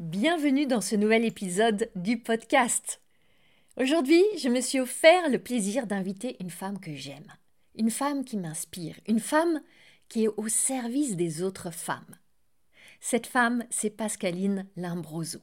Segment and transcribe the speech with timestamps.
[0.00, 3.02] Bienvenue dans ce nouvel épisode du podcast.
[3.76, 7.30] Aujourd'hui, je me suis offert le plaisir d'inviter une femme que j'aime,
[7.74, 9.60] une femme qui m'inspire, une femme
[10.08, 12.16] qui est au service des autres femmes.
[12.98, 15.40] Cette femme, c'est Pascaline Limbroso.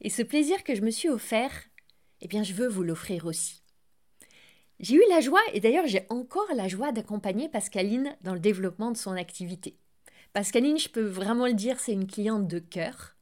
[0.00, 1.52] Et ce plaisir que je me suis offert,
[2.22, 3.62] eh bien, je veux vous l'offrir aussi.
[4.80, 8.90] J'ai eu la joie, et d'ailleurs j'ai encore la joie d'accompagner Pascaline dans le développement
[8.90, 9.78] de son activité.
[10.32, 13.14] Pascaline, je peux vraiment le dire, c'est une cliente de cœur.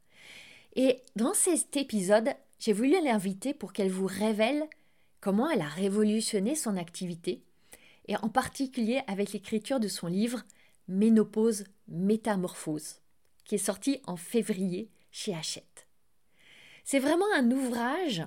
[0.75, 4.67] Et dans cet épisode, j'ai voulu l'inviter pour qu'elle vous révèle
[5.19, 7.41] comment elle a révolutionné son activité,
[8.07, 10.43] et en particulier avec l'écriture de son livre
[10.87, 13.01] Ménopause Métamorphose,
[13.45, 15.87] qui est sorti en février chez Hachette.
[16.83, 18.23] C'est vraiment un ouvrage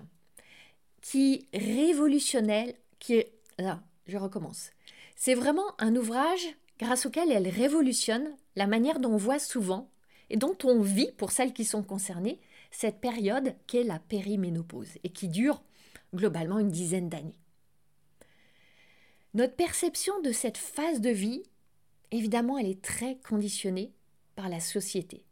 [1.00, 4.70] qui révolutionnel, qui est là, je recommence.
[5.16, 6.46] C'est vraiment un ouvrage
[6.78, 9.90] grâce auquel elle révolutionne la manière dont on voit souvent
[10.32, 12.40] et dont on vit, pour celles qui sont concernées,
[12.70, 15.62] cette période qu'est la périménopause et qui dure
[16.14, 17.38] globalement une dizaine d'années.
[19.34, 21.42] Notre perception de cette phase de vie,
[22.10, 23.92] évidemment, elle est très conditionnée
[24.34, 25.22] par la société,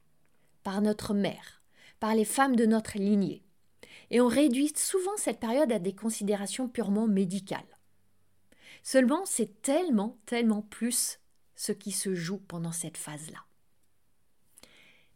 [0.62, 1.62] par notre mère,
[1.98, 3.42] par les femmes de notre lignée.
[4.10, 7.78] Et on réduit souvent cette période à des considérations purement médicales.
[8.82, 11.20] Seulement, c'est tellement, tellement plus
[11.56, 13.38] ce qui se joue pendant cette phase-là.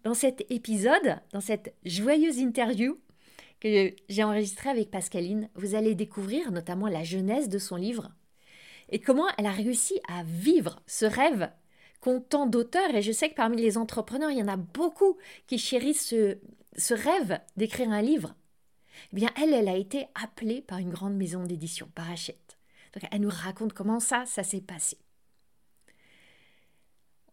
[0.04, 3.00] Dans cet épisode, dans cette joyeuse interview
[3.58, 8.12] que j'ai enregistrée avec Pascaline, vous allez découvrir notamment la jeunesse de son livre
[8.90, 11.50] et comment elle a réussi à vivre ce rêve
[12.02, 12.94] qu'ont tant d'auteurs.
[12.94, 16.36] Et je sais que parmi les entrepreneurs, il y en a beaucoup qui chérissent ce,
[16.76, 18.34] ce rêve d'écrire un livre.
[19.10, 22.08] Eh bien, elle, elle a été appelée par une grande maison d'édition, par.
[22.08, 24.98] Donc, elle nous raconte comment ça, ça s'est passé.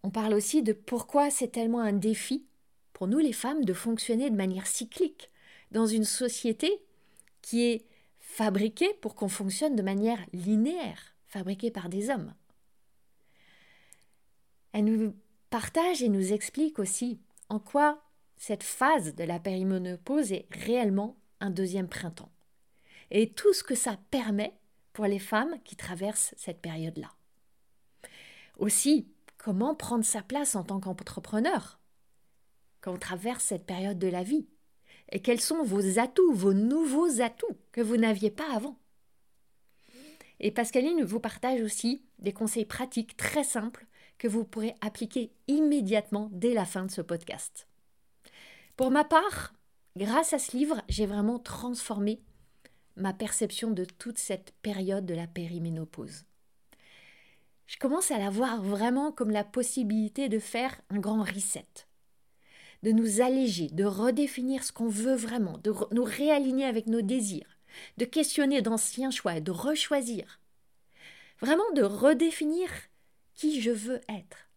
[0.04, 2.46] On parle aussi de pourquoi c'est tellement un défi
[3.02, 5.32] pour nous les femmes de fonctionner de manière cyclique
[5.72, 6.84] dans une société
[7.42, 7.88] qui est
[8.20, 12.36] fabriquée pour qu'on fonctionne de manière linéaire, fabriquée par des hommes.
[14.72, 15.16] Elle nous
[15.50, 17.20] partage et nous explique aussi
[17.50, 18.04] en quoi
[18.38, 22.32] cette phase de la périmonopause est réellement un deuxième printemps
[23.10, 24.54] et tout ce que ça permet
[24.94, 27.10] pour les femmes qui traversent cette période-là.
[28.60, 29.08] Aussi,
[29.44, 31.80] Comment prendre sa place en tant qu'entrepreneur?
[32.82, 34.48] Quand on traverse cette période de la vie.
[35.12, 38.78] Et quels sont vos atouts, vos nouveaux atouts que vous n'aviez pas avant?
[40.40, 43.86] Et Pascaline vous partage aussi des conseils pratiques très simples
[44.18, 47.68] que vous pourrez appliquer immédiatement dès la fin de ce podcast.
[48.76, 49.54] Pour ma part,
[49.96, 52.22] grâce à ce livre, j'ai vraiment transformé
[52.96, 56.26] ma perception de toute cette période de la périménopause.
[57.68, 61.68] Je commence à la voir vraiment comme la possibilité de faire un grand reset,
[62.84, 67.58] de nous alléger, de redéfinir ce qu'on veut vraiment, de nous réaligner avec nos désirs,
[67.98, 70.40] de questionner d'anciens choix et de rechoisir.
[71.40, 72.70] Vraiment de redéfinir
[73.34, 74.50] qui je veux être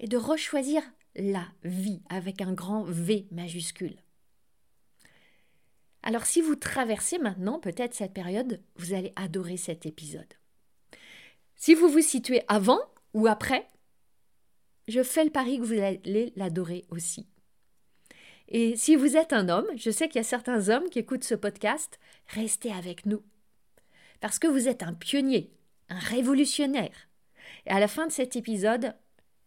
[0.00, 0.82] et de rechoisir
[1.16, 3.96] la vie avec un grand V majuscule.
[6.02, 10.34] Alors si vous traversez maintenant peut-être cette période, vous allez adorer cet épisode.
[11.56, 12.80] Si vous vous situez avant
[13.14, 13.66] ou après,
[14.88, 17.26] je fais le pari que vous allez l'adorer aussi.
[18.48, 21.24] Et si vous êtes un homme, je sais qu'il y a certains hommes qui écoutent
[21.24, 23.22] ce podcast, restez avec nous.
[24.20, 25.50] Parce que vous êtes un pionnier,
[25.88, 27.08] un révolutionnaire.
[27.66, 28.94] Et à la fin de cet épisode,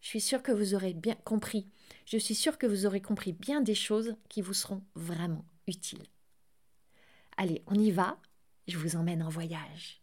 [0.00, 1.68] je suis sûre que vous aurez bien compris.
[2.06, 6.06] Je suis sûre que vous aurez compris bien des choses qui vous seront vraiment utiles.
[7.36, 8.18] Allez, on y va.
[8.66, 10.02] Je vous emmène en voyage.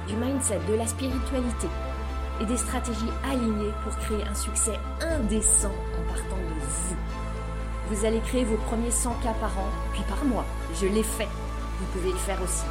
[0.07, 1.67] du mindset, de la spiritualité
[2.41, 6.95] et des stratégies alignées pour créer un succès indécent en partant de vous.
[7.89, 10.45] Vous allez créer vos premiers 100 cas par an, puis par mois.
[10.81, 11.27] Je l'ai fait.
[11.79, 12.65] Vous pouvez le faire aussi.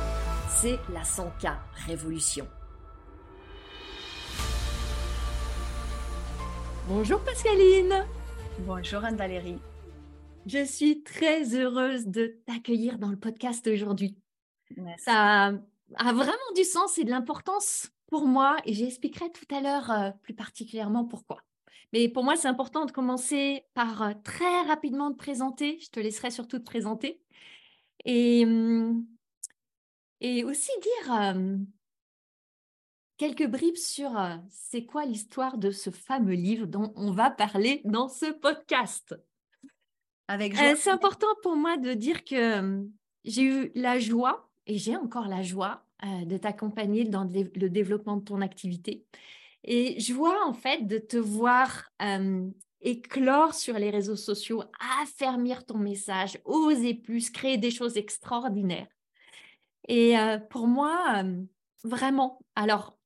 [0.49, 1.55] C'est la 100K
[1.87, 2.47] Révolution.
[6.88, 8.06] Bonjour Pascaline.
[8.61, 9.59] Bonjour Anne-Valérie.
[10.47, 14.17] Je suis très heureuse de t'accueillir dans le podcast aujourd'hui.
[14.99, 15.53] Ça
[15.96, 20.10] a vraiment du sens et de l'importance pour moi et j'expliquerai tout à l'heure euh,
[20.22, 21.42] plus particulièrement pourquoi.
[21.92, 25.78] Mais pour moi, c'est important de commencer par euh, très rapidement te présenter.
[25.81, 27.20] Je te laisserai surtout te présenter.
[28.04, 29.06] Et, hum,
[30.20, 31.56] et aussi dire euh,
[33.16, 34.12] quelques bribes sur
[34.48, 39.14] c'est quoi l'histoire de ce fameux livre dont on va parler dans ce podcast.
[40.28, 42.90] Avec c'est important pour moi de dire que hum,
[43.25, 48.17] j'ai eu la joie et j'ai encore la joie euh, de t'accompagner dans le développement
[48.17, 49.05] de ton activité.
[49.64, 51.90] Et je vois en fait de te voir
[52.81, 54.62] éclore sur les réseaux sociaux,
[55.02, 58.87] affermir ton message, oser plus, créer des choses extraordinaires.
[59.88, 61.25] Et euh, pour moi,
[61.82, 62.96] vraiment, alors,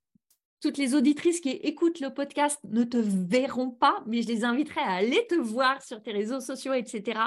[0.61, 4.81] toutes les auditrices qui écoutent le podcast ne te verront pas, mais je les inviterai
[4.81, 7.21] à aller te voir sur tes réseaux sociaux, etc.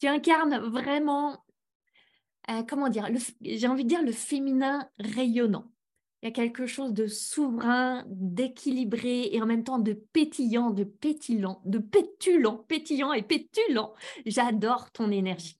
[0.00, 1.38] Tu incarnes vraiment
[2.50, 3.08] euh, comment dire,
[3.40, 5.70] j'ai envie de dire le féminin rayonnant.
[6.22, 10.82] Il y a quelque chose de souverain, d'équilibré et en même temps de pétillant, de
[10.82, 13.94] pétillant, de pétulant, pétillant et pétulant.
[14.26, 15.57] J'adore ton énergie.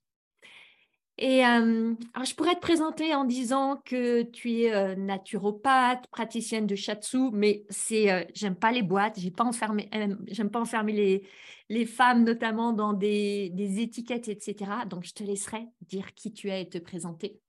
[1.21, 1.95] Et euh,
[2.25, 7.65] je pourrais te présenter en disant que tu es euh, naturopathe, praticienne de shiatsu, mais
[7.71, 9.91] c'est, euh, j'aime pas les boîtes, j'ai pas enfermé,
[10.29, 11.27] j'aime pas enfermer les,
[11.71, 14.71] les femmes notamment dans des, des, étiquettes, etc.
[14.89, 17.41] Donc je te laisserai dire qui tu es et te présenter.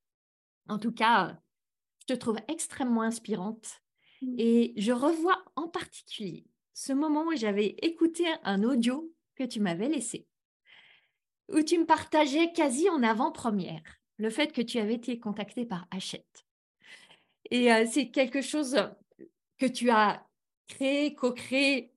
[0.67, 1.37] En tout cas,
[1.99, 3.81] je te trouve extrêmement inspirante
[4.23, 4.35] mmh.
[4.39, 6.43] et je revois en particulier
[6.73, 10.25] ce moment où j'avais écouté un audio que tu m'avais laissé
[11.51, 13.81] où tu me partageais quasi en avant-première
[14.17, 16.45] le fait que tu avais été contacté par Hachette.
[17.51, 18.77] Et euh, c'est quelque chose
[19.57, 20.25] que tu as
[20.67, 21.93] créé, co-créé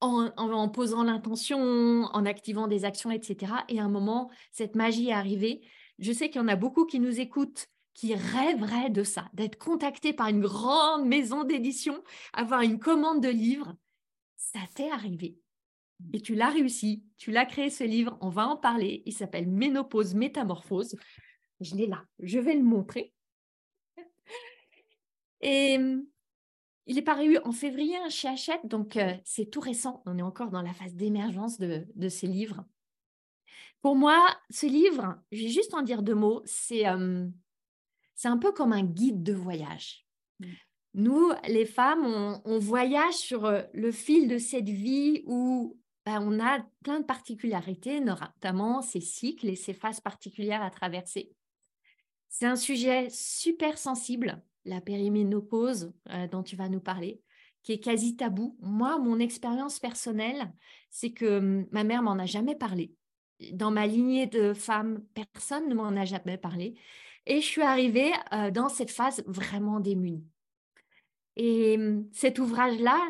[0.00, 3.52] en, posant l'intention, en activant des actions, etc.
[3.68, 5.62] Et à un moment, cette magie est arrivée.
[5.98, 9.56] Je sais qu'il y en a beaucoup qui nous écoutent qui rêveraient de ça, d'être
[9.56, 12.04] contactés par une grande maison d'édition,
[12.34, 13.74] avoir une commande de livres.
[14.36, 15.38] Ça t'est arrivé.
[16.12, 19.02] Et tu l'as réussi, tu l'as créé ce livre, on va en parler.
[19.06, 20.96] Il s'appelle Ménopause, Métamorphose.
[21.60, 23.14] Je l'ai là, je vais le montrer.
[25.40, 25.78] Et
[26.86, 30.02] il est paru en février chez Hachette, donc euh, c'est tout récent.
[30.06, 32.64] On est encore dans la phase d'émergence de, de, ces livres.
[33.82, 37.26] Pour moi, ce livre, je vais juste en dire deux mots, c'est euh,
[38.14, 40.06] c'est un peu comme un guide de voyage.
[40.40, 40.46] Mmh.
[40.94, 46.20] Nous, les femmes, on, on, voyage sur euh, le fil de cette vie où bah,
[46.20, 51.32] on a plein de particularités, notamment ces cycles et ces phases particulières à traverser.
[52.28, 57.20] C'est un sujet super sensible, la périménopause euh, dont tu vas nous parler,
[57.64, 58.56] qui est quasi tabou.
[58.60, 60.52] Moi, mon expérience personnelle,
[60.90, 62.94] c'est que hum, ma mère m'en a jamais parlé.
[63.52, 66.78] Dans ma lignée de femmes, personne ne m'en a jamais parlé.
[67.26, 70.24] Et je suis arrivée euh, dans cette phase vraiment démunie.
[71.34, 73.00] Et hum, cet ouvrage-là,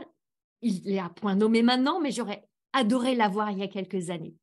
[0.62, 4.34] il est à point nommé maintenant, mais j'aurais adoré l'avoir il y a quelques années.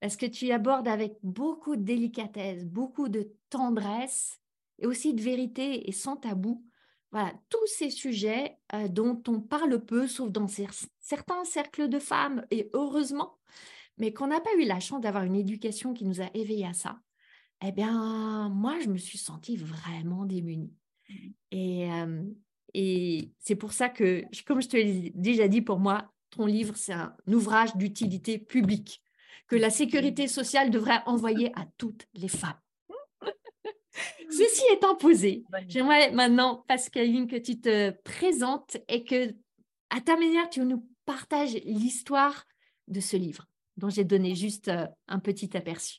[0.00, 4.40] Parce que tu abordes avec beaucoup de délicatesse, beaucoup de tendresse
[4.78, 6.64] et aussi de vérité et sans tabou.
[7.12, 12.44] Voilà, tous ces sujets euh, dont on parle peu, sauf dans certains cercles de femmes,
[12.50, 13.38] et heureusement,
[13.98, 16.72] mais qu'on n'a pas eu la chance d'avoir une éducation qui nous a éveillés à
[16.72, 16.98] ça.
[17.64, 20.72] Eh bien, moi, je me suis sentie vraiment démunie.
[21.08, 21.14] Mmh.
[21.52, 22.22] Et, euh,
[22.74, 26.74] et c'est pour ça que, comme je te l'ai déjà dit, pour moi, ton livre,
[26.76, 29.02] c'est un ouvrage d'utilité publique
[29.46, 32.58] que la sécurité sociale devrait envoyer à toutes les femmes.
[34.30, 39.34] Ceci étant posé, j'aimerais maintenant, Pascaline, que tu te présentes et que,
[39.90, 42.46] à ta manière, tu nous partages l'histoire
[42.88, 43.46] de ce livre,
[43.76, 45.98] dont j'ai donné juste euh, un petit aperçu.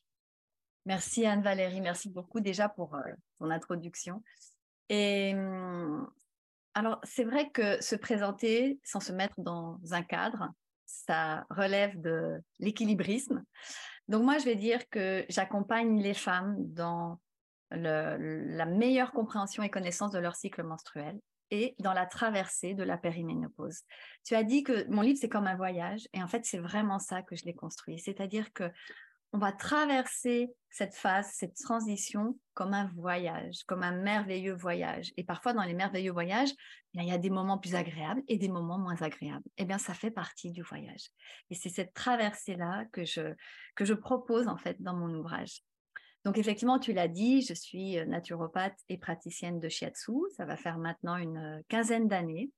[0.85, 3.01] Merci Anne-Valérie, merci beaucoup déjà pour euh,
[3.37, 4.23] ton introduction.
[4.89, 6.09] Et hum,
[6.73, 10.49] alors, c'est vrai que se présenter sans se mettre dans un cadre,
[10.85, 13.43] ça relève de l'équilibrisme.
[14.07, 17.19] Donc, moi, je vais dire que j'accompagne les femmes dans
[17.71, 22.97] la meilleure compréhension et connaissance de leur cycle menstruel et dans la traversée de la
[22.97, 23.81] périménopause.
[24.23, 26.99] Tu as dit que mon livre, c'est comme un voyage, et en fait, c'est vraiment
[26.99, 27.99] ça que je l'ai construit.
[27.99, 28.71] C'est-à-dire que
[29.33, 35.11] on va traverser cette phase, cette transition comme un voyage, comme un merveilleux voyage.
[35.17, 36.51] Et parfois, dans les merveilleux voyages,
[36.93, 39.45] il y a des moments plus agréables et des moments moins agréables.
[39.57, 41.09] Eh bien, ça fait partie du voyage.
[41.49, 43.33] Et c'est cette traversée-là que je,
[43.75, 45.63] que je propose, en fait, dans mon ouvrage.
[46.25, 50.13] Donc, effectivement, tu l'as dit, je suis naturopathe et praticienne de shiatsu.
[50.37, 52.51] Ça va faire maintenant une quinzaine d'années.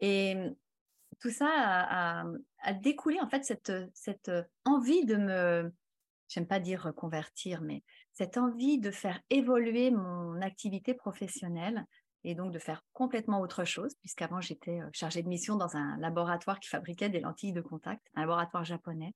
[0.00, 0.36] Et
[1.20, 2.24] tout ça a,
[2.62, 4.30] a, découlé, en fait, cette, cette
[4.64, 5.72] envie de me
[6.32, 11.84] j'aime pas dire reconvertir, mais cette envie de faire évoluer mon activité professionnelle
[12.24, 16.58] et donc de faire complètement autre chose, puisqu'avant j'étais chargée de mission dans un laboratoire
[16.58, 19.14] qui fabriquait des lentilles de contact, un laboratoire japonais.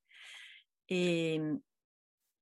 [0.88, 1.60] Et mmh,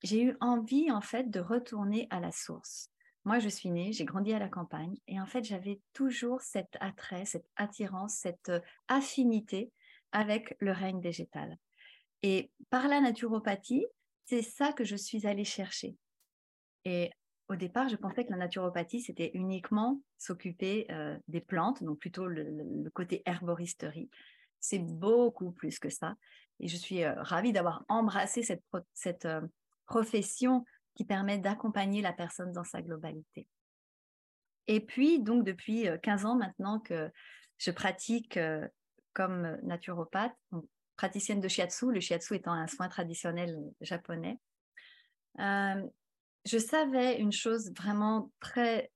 [0.02, 2.90] j'ai eu envie en fait de retourner à la source.
[3.25, 6.76] Moi, je suis née, j'ai grandi à la campagne et en fait, j'avais toujours cet
[6.81, 8.52] attrait, cette attirance, cette
[8.88, 9.71] affinité
[10.12, 11.57] avec le règne végétal.
[12.23, 13.87] Et par la naturopathie,
[14.25, 15.97] c'est ça que je suis allée chercher.
[16.85, 17.11] Et
[17.49, 20.87] au départ, je pensais que la naturopathie, c'était uniquement s'occuper
[21.28, 24.11] des plantes, donc plutôt le, côté herboristerie.
[24.61, 26.14] C'est beaucoup plus que ça.
[26.61, 28.62] Et je suis ravie d'avoir embrassé cette,
[28.95, 29.28] cette
[29.87, 30.64] profession
[30.95, 33.47] qui permet d'accompagner la personne dans sa globalité.
[34.66, 37.11] Et puis, donc, depuis 15 ans maintenant que
[37.59, 38.38] je pratique
[39.12, 40.35] comme naturopathe,
[40.97, 44.39] praticienne de shiatsu, le shiatsu étant un soin traditionnel japonais,
[45.39, 48.91] je savais une chose vraiment très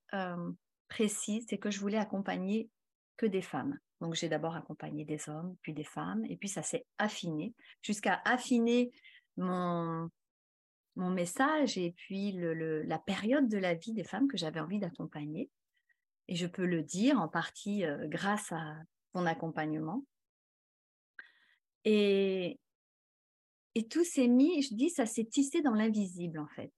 [0.88, 2.71] précise, c'est que je voulais accompagner
[3.17, 3.78] que des femmes.
[4.00, 7.52] Donc j'ai d'abord accompagné des hommes, puis des femmes, et puis ça s'est affiné
[7.83, 8.93] jusqu'à affiner
[9.37, 10.09] mon,
[10.95, 15.50] mon message et puis la période de la vie des femmes que j'avais envie d'accompagner.
[16.28, 18.76] Et je peux le dire en partie grâce à
[19.14, 20.05] ton accompagnement.
[21.85, 22.58] Et,
[23.90, 26.73] tout s'est mis, je dis, ça s'est tissé dans l'invisible en fait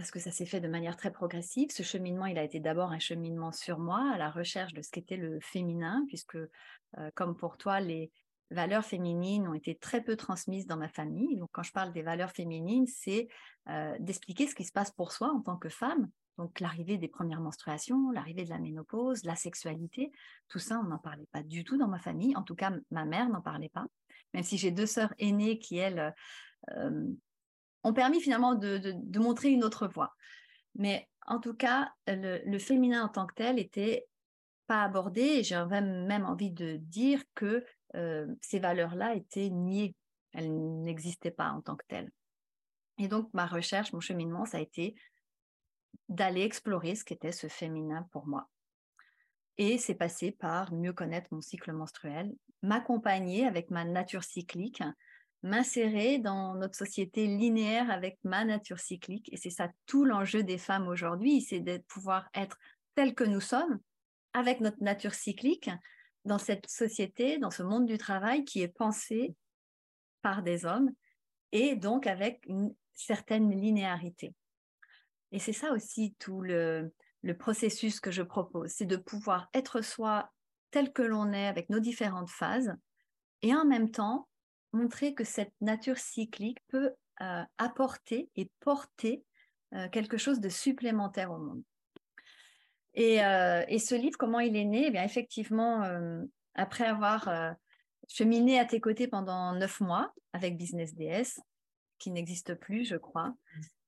[0.00, 1.70] parce que ça s'est fait de manière très progressive.
[1.70, 4.90] Ce cheminement, il a été d'abord un cheminement sur moi, à la recherche de ce
[4.90, 6.38] qu'était le féminin, puisque,
[7.14, 8.10] comme pour toi, les
[8.50, 11.36] valeurs féminines ont été très peu transmises dans ma famille.
[11.36, 13.28] Donc, quand je parle des valeurs féminines, c'est
[13.98, 16.08] d'expliquer ce qui se passe pour soi en tant que femme.
[16.40, 20.10] Donc, l'arrivée des premières menstruations, l'arrivée de la ménopause, la sexualité,
[20.48, 22.34] tout ça, on n'en parlait pas du tout dans ma famille.
[22.34, 23.84] En tout cas, ma mère n'en parlait pas.
[24.32, 26.14] Même si j'ai deux sœurs aînées qui, elles,
[27.84, 30.14] ont permis finalement de, montrer une autre voie.
[30.76, 34.06] Mais en tout cas, le, féminin en tant que tel était
[34.66, 37.66] pas abordé et j'avais même envie de dire que
[37.96, 39.94] euh, ces valeurs-là étaient niées.
[40.32, 42.10] Elles n'existaient pas en tant que telles.
[42.96, 44.94] Et donc, ma recherche, mon cheminement, ça a été
[46.08, 48.48] d'aller explorer ce qu'était ce féminin pour moi.
[49.58, 52.32] Et c'est passé par mieux connaître mon cycle menstruel,
[52.62, 54.82] m'accompagner avec ma nature cyclique,
[55.42, 59.32] m'insérer dans notre société linéaire avec ma nature cyclique.
[59.32, 62.58] Et c'est ça tout l'enjeu des femmes aujourd'hui, c'est de pouvoir être
[62.94, 63.80] telles que nous sommes,
[64.32, 65.70] avec notre nature cyclique,
[66.24, 69.34] dans cette société, dans ce monde du travail qui est pensé
[70.22, 70.90] par des hommes,
[71.52, 74.34] et donc avec une certaine linéarité.
[75.32, 76.92] Et c'est ça aussi tout le,
[77.38, 80.30] processus que je propose, c'est de pouvoir être soi
[80.70, 82.74] tel que l'on est avec nos différentes phases,
[83.42, 84.28] et en même temps
[84.72, 89.24] montrer que cette nature cyclique peut euh, apporter et porter
[89.74, 91.62] euh, quelque chose de supplémentaire au monde.
[92.94, 94.86] Et, euh, ce livre, comment il est né?
[94.86, 95.84] Eh bien, Effectivement,
[96.54, 97.54] après avoir
[98.08, 101.40] cheminé à tes côtés pendant neuf mois avec Business DS,
[102.00, 103.34] qui n'existe plus, je crois,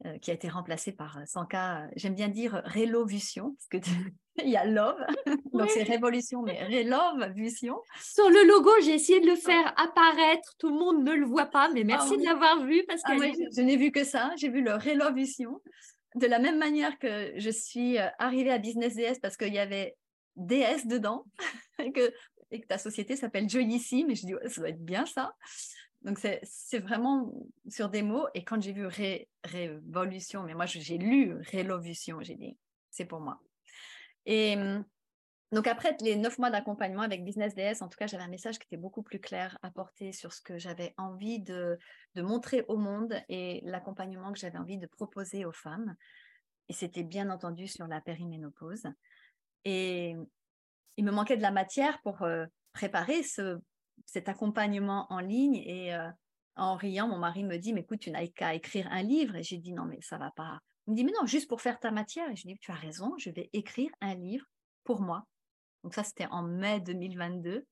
[0.04, 3.90] euh, qui a été remplacé par euh, Sanka, j'aime bien dire Relovution, parce que
[4.45, 5.00] il y a Love,
[5.52, 7.81] donc c'est Révolution, mais Relovution.
[8.00, 11.47] Sur le logo, j'ai essayé de le faire apparaître, tout le monde ne le voit
[11.47, 12.85] pas, mais merci ah de l'avoir vu.
[12.87, 15.61] Parce ah que je, n'ai vu que ça, j'ai vu le Relovution.
[16.14, 19.59] De la même manière que je suis euh, arrivée à Business DS parce qu'il y
[19.59, 19.97] avait
[20.37, 21.25] DS dedans,
[21.78, 22.12] et que,
[22.50, 25.35] et que ta société s'appelle Joyissime, et je dis, ça doit être bien ça.
[26.04, 27.32] Donc, c'est vraiment
[27.68, 28.26] sur des mots.
[28.35, 28.87] Et quand j'ai vu
[29.44, 32.59] révolution, mais moi, j'ai lu révolution, j'ai dit,
[32.90, 33.40] c'est pour moi.
[34.26, 34.85] Et hum,
[35.52, 38.59] donc, après les neuf mois d'accompagnement avec Business DS, en tout cas, j'avais un message
[38.59, 41.78] qui était beaucoup plus clair à porter sur ce que j'avais envie de,
[42.16, 45.94] montrer au monde et l'accompagnement que j'avais envie de proposer aux femmes.
[46.71, 48.85] Et c'était bien entendu sur la périménopause.
[49.66, 50.16] Et
[50.97, 53.59] il me manquait de la matière pour euh, préparer ce
[54.06, 56.11] cet accompagnement en ligne et euh,
[56.56, 59.37] en riant, mon mari me dit, mais écoute, tu n'as qu'à écrire un livre.
[59.37, 60.61] Et j'ai dit, non, mais ça va pas.
[60.87, 62.30] Il me dit, mais non, juste pour faire ta matière.
[62.30, 64.47] Et je dis, tu as raison, je vais écrire un livre
[64.85, 65.26] pour moi.
[65.82, 67.66] Donc ça, c'était en mai 2022.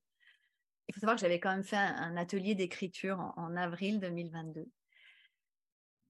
[0.89, 4.67] Il faut savoir que j'avais quand même fait un, atelier d'écriture en, avril 2022.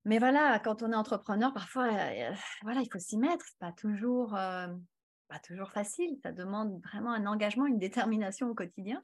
[0.06, 3.44] Mais voilà, quand on est entrepreneur, parfois, euh, voilà, il faut s'y mettre.
[3.46, 4.68] C'est pas toujours, euh,
[5.28, 6.18] pas toujours facile.
[6.22, 9.02] Ça demande vraiment un engagement, une détermination au quotidien.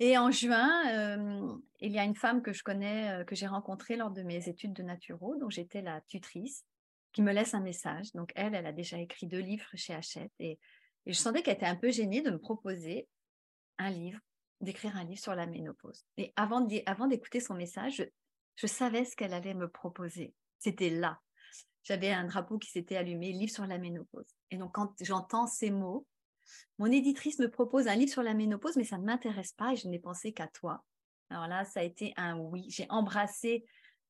[0.00, 4.10] Et en juin, il y a une femme que je connais, que j'ai rencontrée lors
[4.10, 6.64] de mes études de naturo, dont j'étais la tutrice,
[7.12, 8.12] qui me laisse un message.
[8.12, 10.58] Donc elle, elle a déjà écrit deux livres chez Hachette et,
[11.06, 13.08] je sentais qu'elle était un peu gênée de me proposer
[13.78, 14.20] un livre,
[14.60, 16.04] d'écrire un livre sur la ménopause.
[16.18, 18.06] Et avant d'écouter son message,
[18.56, 20.34] je, savais ce qu'elle allait me proposer.
[20.58, 21.18] C'était là.
[21.84, 24.28] j'avais un drapeau qui s'était allumé, livre sur la ménopause.
[24.50, 26.06] Et donc, quand j'entends ces mots,
[26.78, 29.76] mon éditrice me propose un livre sur la ménopause, mais ça ne m'intéresse pas et
[29.76, 30.84] je n'ai pensé qu'à toi.
[31.30, 32.66] Alors là, ça a été un oui.
[32.68, 33.64] J'ai embrassé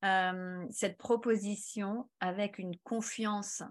[0.05, 3.63] euh, cette proposition avec une confiance,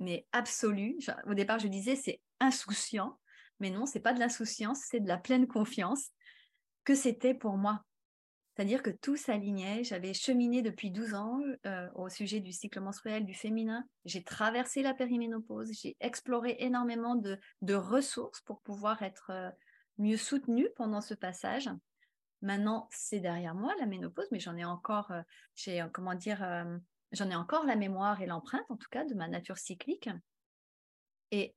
[0.00, 0.98] mais absolue.
[1.26, 3.18] au départ, je disais c'est insouciant,
[3.60, 6.10] mais non, c'est pas de l'insouciance, c'est de la pleine confiance
[6.84, 7.84] que c'était pour moi.
[8.58, 9.84] C'est-à-dire que tout s'alignait.
[9.84, 13.84] J'avais cheminé depuis 12 ans euh, au sujet du cycle menstruel, du féminin.
[14.04, 15.70] J'ai traversé la périménopause.
[15.80, 17.38] J'ai exploré énormément de,
[17.72, 19.48] ressources pour pouvoir être euh,
[19.98, 21.70] mieux soutenue pendant ce passage.
[22.42, 25.22] Maintenant, c'est derrière moi la ménopause, mais j'en ai encore, euh,
[25.54, 26.44] j'ai comment dire,
[27.12, 30.08] j'en ai encore la mémoire et l'empreinte, en tout cas, de ma nature cyclique.
[31.30, 31.54] Et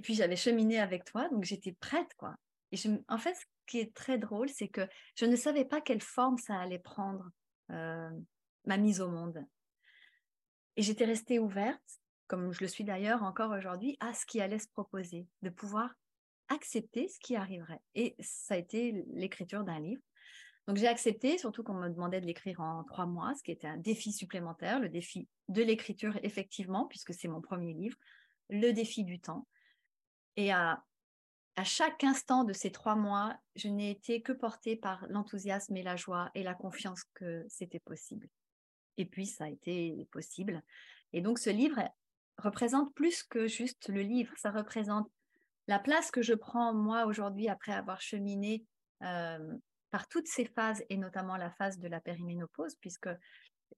[0.00, 2.36] puis j'avais cheminé avec toi, donc j'étais prête, quoi.
[2.70, 6.02] Et je, en fait, qui est très drôle, c'est que je ne savais pas quelle
[6.02, 7.30] forme ça allait prendre,
[7.70, 8.10] euh,
[8.64, 9.44] ma mise au monde.
[10.76, 14.58] Et j'étais restée ouverte, comme je le suis d'ailleurs encore aujourd'hui, à ce qui allait
[14.58, 15.94] se proposer, de pouvoir
[16.48, 17.80] accepter ce qui arriverait.
[17.94, 20.02] Et ça a été l'écriture d'un livre.
[20.66, 23.68] Donc j'ai accepté, surtout qu'on me demandait de l'écrire en trois mois, ce qui était
[23.68, 27.96] un défi supplémentaire, le défi de l'écriture effectivement, puisque c'est mon premier livre,
[28.50, 29.46] le défi du temps.
[30.36, 30.84] Et à
[31.56, 35.82] à chaque instant de ces trois mois, je n'ai été que portée par l'enthousiasme et
[35.82, 38.28] la joie et la confiance que c'était possible.
[38.98, 40.62] Et puis, ça a été possible.
[41.12, 41.82] Et donc, ce livre
[42.38, 45.10] représente plus que juste le livre, ça représente
[45.66, 48.64] la place que je prends moi aujourd'hui après avoir cheminé
[49.02, 49.56] euh,
[49.90, 53.08] par toutes ces phases et notamment la phase de la périménopause, puisque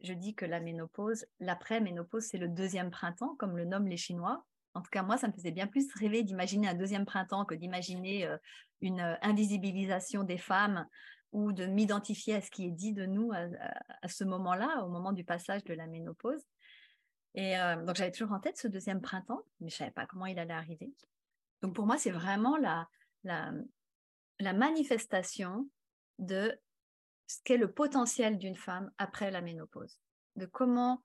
[0.00, 4.44] je dis que la ménopause, l'après-ménopause, c'est le deuxième printemps, comme le nomment les Chinois.
[4.78, 7.56] En tout cas, moi, ça me faisait bien plus rêver d'imaginer un deuxième printemps que
[7.56, 8.38] d'imaginer euh,
[8.80, 10.86] une euh, invisibilisation des femmes
[11.32, 15.12] ou de m'identifier à ce qui est dit de nous à, ce moment-là, au moment
[15.12, 16.46] du passage de la ménopause.
[17.34, 20.06] Et euh, donc, j'avais toujours en tête ce deuxième printemps, mais je ne savais pas
[20.06, 20.94] comment il allait arriver.
[21.60, 22.88] Donc, pour moi, c'est vraiment la,
[23.24, 23.50] la,
[24.38, 25.68] la manifestation
[26.20, 26.56] de
[27.26, 29.98] ce qu'est le potentiel d'une femme après la ménopause,
[30.36, 31.02] de comment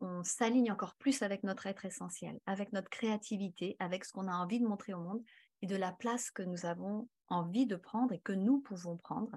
[0.00, 4.34] on, s'aligne encore plus avec notre être essentiel, avec notre créativité, avec ce qu'on a
[4.34, 5.22] envie de montrer au monde
[5.62, 9.30] et de la place que nous avons envie de prendre et que nous pouvons prendre.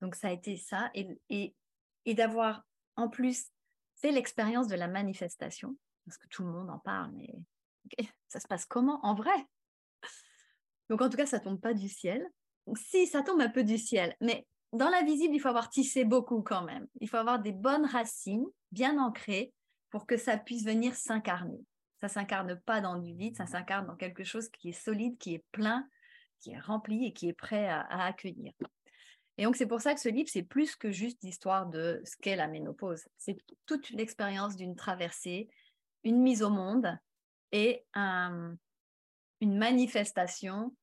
[0.00, 2.64] Donc ça a été ça et, et, d'avoir
[2.96, 3.50] en plus
[3.96, 7.34] fait l'expérience de la manifestation, parce que tout le monde en parle, mais
[8.28, 9.46] ça se passe comment en vrai?
[10.88, 12.26] Donc en tout cas, ça tombe pas du ciel.
[12.74, 16.42] Si, ça tombe un peu du ciel, mais dans l'invisible, il faut avoir tissé beaucoup
[16.42, 16.86] quand même.
[17.00, 19.52] Il faut avoir des bonnes racines bien ancrées
[19.90, 21.58] pour que ça puisse venir s'incarner.
[22.00, 25.34] Ça s'incarne pas dans du vide, ça s'incarne dans quelque chose qui est solide, qui
[25.34, 25.88] est plein,
[26.38, 28.52] qui est rempli et qui est prêt à, accueillir.
[29.36, 32.16] Et donc c'est pour ça que ce livre, c'est plus que juste l'histoire de ce
[32.16, 33.04] qu'est la ménopause.
[33.16, 35.48] C'est toute l'expérience d'une traversée,
[36.04, 36.96] une mise au monde
[37.52, 38.58] et une
[39.58, 40.74] manifestation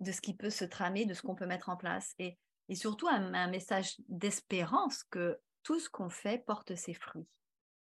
[0.00, 2.14] de ce qui peut se tramer, de ce qu'on peut mettre en place.
[2.18, 2.36] Et
[2.68, 7.26] et surtout un, message d'espérance que tout ce qu'on fait porte ses fruits.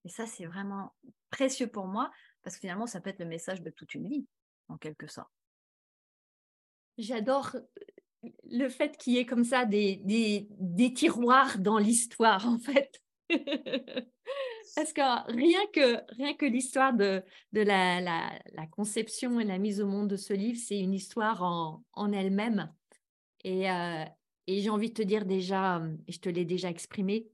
[0.04, 0.94] Et ça, c'est vraiment
[1.30, 2.10] précieux pour moi
[2.42, 4.26] parce que finalement, ça peut être le message de toute une vie,
[4.68, 5.30] en quelque sorte.
[6.96, 12.46] J'adore euh, le fait qu'il y ait comme ça des, des, des tiroirs dans l'histoire,
[12.46, 13.02] en fait.
[14.76, 19.80] Parce que rien que, rien que l'histoire de, de la, la, conception et la mise
[19.80, 22.72] au monde de ce livre, c'est une histoire en, en elle-même.
[23.44, 24.04] Et, euh,
[24.48, 27.28] et j'ai envie de te dire déjà, et je te l'ai déjà exprimé,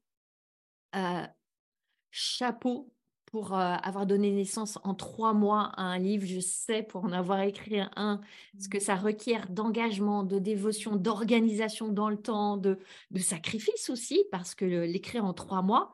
[2.11, 2.92] chapeau
[3.27, 6.27] pour avoir donné naissance en trois mois à un livre.
[6.27, 8.20] Je sais pour en avoir écrit un,
[8.61, 8.81] ce que mmh.
[8.81, 12.79] ça requiert d'engagement, de dévotion, d'organisation dans le temps, de,
[13.11, 15.92] de sacrifice aussi, parce que l'écrire en trois mois,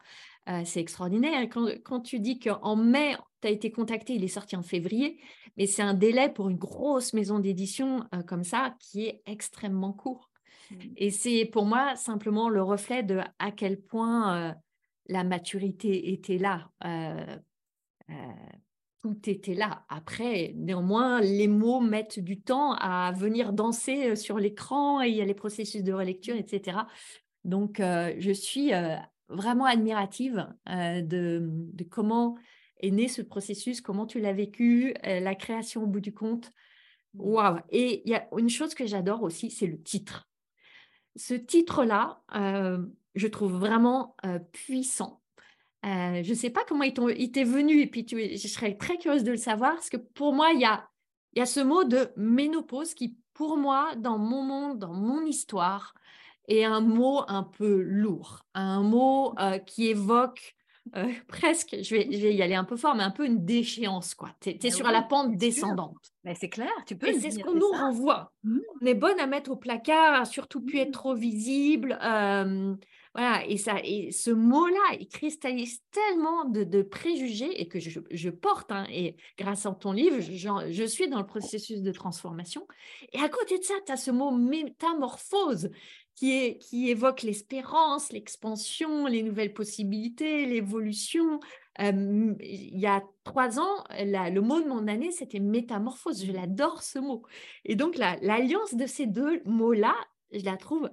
[0.64, 1.42] c'est extraordinaire.
[1.50, 5.20] Quand, quand, tu dis qu'en mai, tu as été contacté, il est sorti en février,
[5.58, 10.29] mais c'est un délai pour une grosse maison d'édition comme ça qui est extrêmement court.
[10.70, 10.74] Mmh.
[10.96, 14.54] Et c'est pour moi simplement le reflet de à quel point
[15.06, 16.70] la maturité était là.
[19.02, 19.84] tout était là.
[19.88, 25.22] Après, néanmoins, les mots mettent du temps à venir danser sur l'écran et il y
[25.22, 26.78] a les processus de relecture, etc.
[27.44, 28.72] Donc, je suis
[29.28, 32.36] vraiment admirative de, de, comment
[32.78, 36.52] est né ce processus, comment tu l'as vécu, la création au bout du compte.
[37.14, 37.20] Mmh.
[37.20, 40.29] Waouh Et il y a une chose que j'adore aussi, c'est le titre
[41.16, 42.78] ce titre-là, euh,
[43.14, 45.20] je trouve vraiment euh, puissant.
[45.84, 49.24] Euh, je ne sais pas comment il t'est venu, et puis je serais très curieuse
[49.24, 50.88] de le savoir, parce que pour moi, il y a,
[51.34, 55.94] y a ce mot de ménopause qui, pour moi, dans mon monde, dans mon histoire,
[56.48, 59.34] est un mot un peu lourd, un mot
[59.66, 60.56] qui évoque
[60.96, 63.44] euh, presque, je vais, je vais y aller un peu fort, mais un peu une
[63.44, 64.30] déchéance, quoi.
[64.40, 66.12] Tu es, Mais sur oui, la pente descendante.
[66.24, 67.78] Mais c'est clair, tu peux Et c'est ce qu'on nous ça.
[67.78, 68.32] renvoie.
[68.44, 68.58] Mmh.
[68.82, 70.80] On est bonne à mettre au placard, surtout plus Mmh.
[70.80, 71.98] être trop visible.
[72.02, 72.74] euh,
[73.14, 78.00] voilà, et, ça, et ce mot-là, il cristallise tellement de, de préjugés et que je,
[78.10, 78.70] je porte.
[78.70, 82.66] hein, et grâce à ton livre, je, je suis dans le processus de transformation.
[83.12, 85.70] Et à côté de ça, tu as ce mot métamorphose
[86.20, 91.40] qui, est, qui évoque l'espérance, l'expansion, les nouvelles possibilités, l'évolution.
[91.80, 96.22] Euh, il y a trois ans, la- le mot de mon année, c'était métamorphose.
[96.26, 97.22] Je l'adore ce mot.
[97.64, 99.94] Et donc, la- l'alliance de ces deux mots-là,
[100.30, 100.90] je la trouve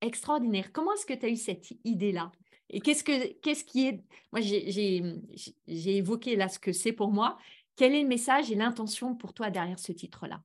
[0.00, 0.72] extraordinaire.
[0.72, 2.32] Comment est-ce que tu as eu cette idée-là?
[2.70, 4.02] Et qu'est-ce, que, qu'est-ce qui est...
[4.32, 7.36] Moi, j'ai évoqué là ce que c'est pour moi.
[7.76, 10.42] Quel est le message et l'intention pour toi derrière ce titre-là?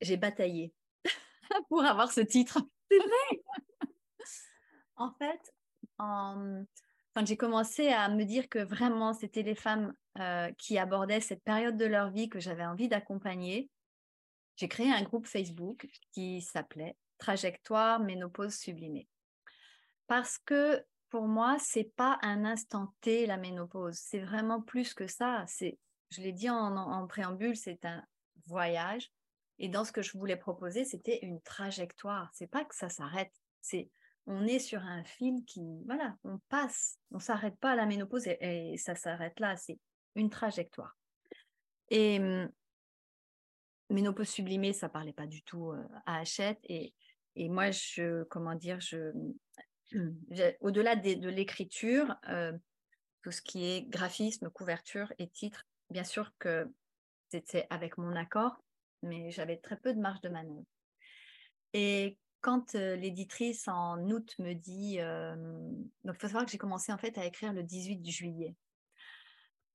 [0.00, 0.72] J'ai bataillé
[1.68, 2.62] pour avoir ce titre.
[2.92, 3.42] C'est vrai
[4.96, 5.54] En fait,
[5.98, 11.42] quand j'ai commencé à me dire que vraiment c'était les femmes euh, qui abordaient cette
[11.42, 13.70] période de leur vie que j'avais envie d'accompagner,
[14.56, 19.08] j'ai créé un groupe Facebook qui s'appelait Trajectoire Ménopause Sublimée.
[20.06, 25.06] Parce que pour moi, c'est pas un instant T la ménopause, c'est vraiment plus que
[25.06, 25.44] ça.
[25.46, 25.78] C'est,
[26.10, 28.04] je l'ai dit en préambule, c'est un
[28.46, 29.10] voyage.
[29.58, 32.30] Et dans ce que je voulais proposer, c'était une trajectoire.
[32.32, 33.90] C'est pas que ça s'arrête, c'est
[34.26, 38.26] on est sur un fil qui, voilà, on passe, on s'arrête pas à la ménopause
[38.26, 39.56] et, ça s'arrête là.
[39.56, 39.78] C'est
[40.14, 40.96] une trajectoire.
[41.90, 42.48] Et hum,
[43.90, 45.72] ménopause sublimée, ça parlait pas du tout
[46.06, 46.60] à Hachette.
[46.64, 46.94] Et,
[47.34, 49.12] et moi, je, comment dire, je,
[50.30, 52.14] j'ai- au-delà de, l'écriture,
[53.22, 56.72] tout ce qui est graphisme, couverture et titre, bien sûr que
[57.28, 58.56] c'était avec mon accord,
[59.02, 60.64] mais j'avais très peu de marge de manœuvre.
[61.72, 64.98] Et quand euh, l'éditrice en août me dit,
[66.04, 68.54] donc il faut savoir que j'ai commencé en fait à écrire le 18 juillet.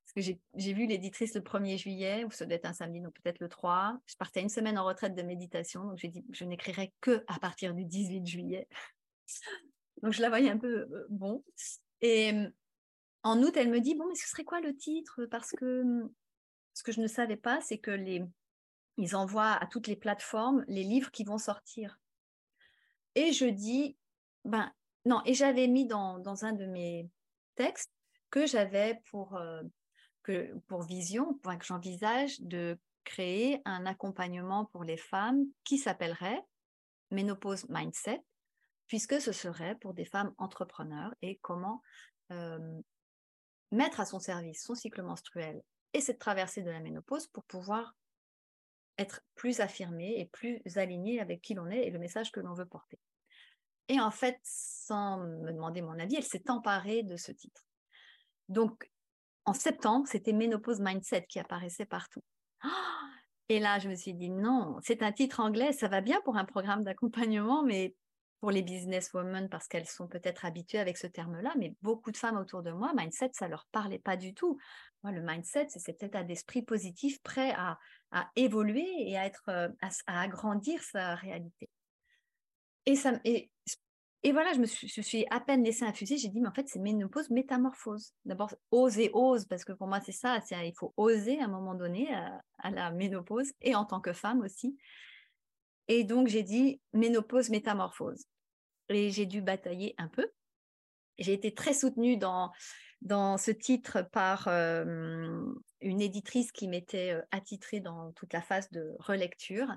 [0.03, 3.13] Parce que j'ai- vu l'éditrice le 1er juillet, ou ça doit être un samedi, donc
[3.13, 3.99] peut-être le 3.
[4.05, 7.39] Je partais une semaine en retraite de méditation, donc j'ai dit je n'écrirai que à
[7.39, 8.67] partir du 18 juillet.
[10.03, 11.43] Donc je la voyais un peu euh, bon.
[12.01, 12.31] Et
[13.23, 15.25] en août, elle me dit bon, mais ce serait quoi le titre?
[15.25, 15.83] Parce que
[16.73, 18.23] ce que je ne savais pas, c'est que les
[18.97, 21.99] ils envoient à toutes les plateformes les livres qui vont sortir.
[23.15, 23.97] Et je dis
[24.45, 24.71] ben
[25.05, 25.21] non.
[25.25, 27.09] Et j'avais mis dans, un de mes
[27.55, 27.91] textes
[28.29, 29.61] que j'avais pour euh,
[30.87, 36.41] vision, que j'envisage de créer un accompagnement pour les femmes qui s'appellerait
[37.11, 38.21] Ménopause Mindset
[38.87, 41.81] puisque ce serait pour des femmes entrepreneurs et comment
[42.31, 42.81] euh,
[43.71, 45.61] mettre à son service son cycle menstruel
[45.93, 47.95] et cette traversée de la ménopause pour pouvoir
[48.97, 52.53] être plus affirmé et plus aligné avec qui l'on est et le message que l'on
[52.53, 52.99] veut porter.
[53.89, 57.63] Et en fait, sans me demander mon avis, elle s'est emparée de ce titre.
[58.49, 58.89] Donc,
[59.45, 62.23] en septembre, c'était Ménopause Mindset qui apparaissait partout.
[63.49, 66.35] Et là, je me suis dit, non, c'est un titre anglais, ça va bien pour
[66.35, 67.95] un programme d'accompagnement, mais
[68.39, 72.37] pour les businesswomen parce qu'elles sont peut-être habituées avec ce terme-là, mais beaucoup de femmes
[72.37, 74.57] autour de moi, mindset, ça leur parlait pas du tout.
[75.03, 77.79] Moi, le mindset, c'est cet état d'esprit positif prêt à,
[78.11, 81.69] à, évoluer et à, être, euh, à, agrandir sa réalité.
[82.85, 83.49] Et, ça, et,
[84.23, 86.79] et voilà, je me suis, à peine laissée infuser, j'ai dit, mais en fait, c'est
[86.79, 88.13] ménopause, métamorphose.
[88.25, 91.49] D'abord, ose et ose, parce que pour moi, c'est ça, il faut oser à un
[91.49, 94.77] moment donné à, à la ménopause et en tant que femme aussi.
[95.87, 98.25] Et donc, j'ai dit ménopause, métamorphose.
[98.89, 100.27] Et j'ai dû batailler un peu.
[101.17, 102.51] J'ai été très soutenue dans,
[103.01, 105.41] dans ce titre par euh,
[105.81, 109.67] une éditrice qui m'était euh, attitrée dans toute la phase de relecture.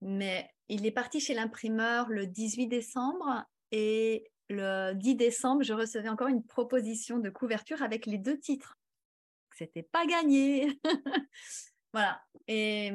[0.00, 6.08] Mais il est parti chez l'imprimeur le 18 décembre et le 10 décembre, je recevais
[6.08, 8.76] encore une proposition de couverture avec les deux titres.
[9.56, 10.78] C'était pas gagné.
[11.92, 12.20] voilà.
[12.46, 12.92] Et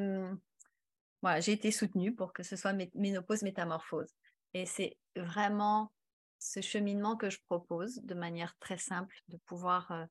[1.21, 4.13] voilà, j'ai été soutenue pour que ce soit ménopause métamorphose.
[4.53, 5.91] Et c'est vraiment
[6.39, 10.05] ce cheminement que je propose de manière très simple, de pouvoir euh,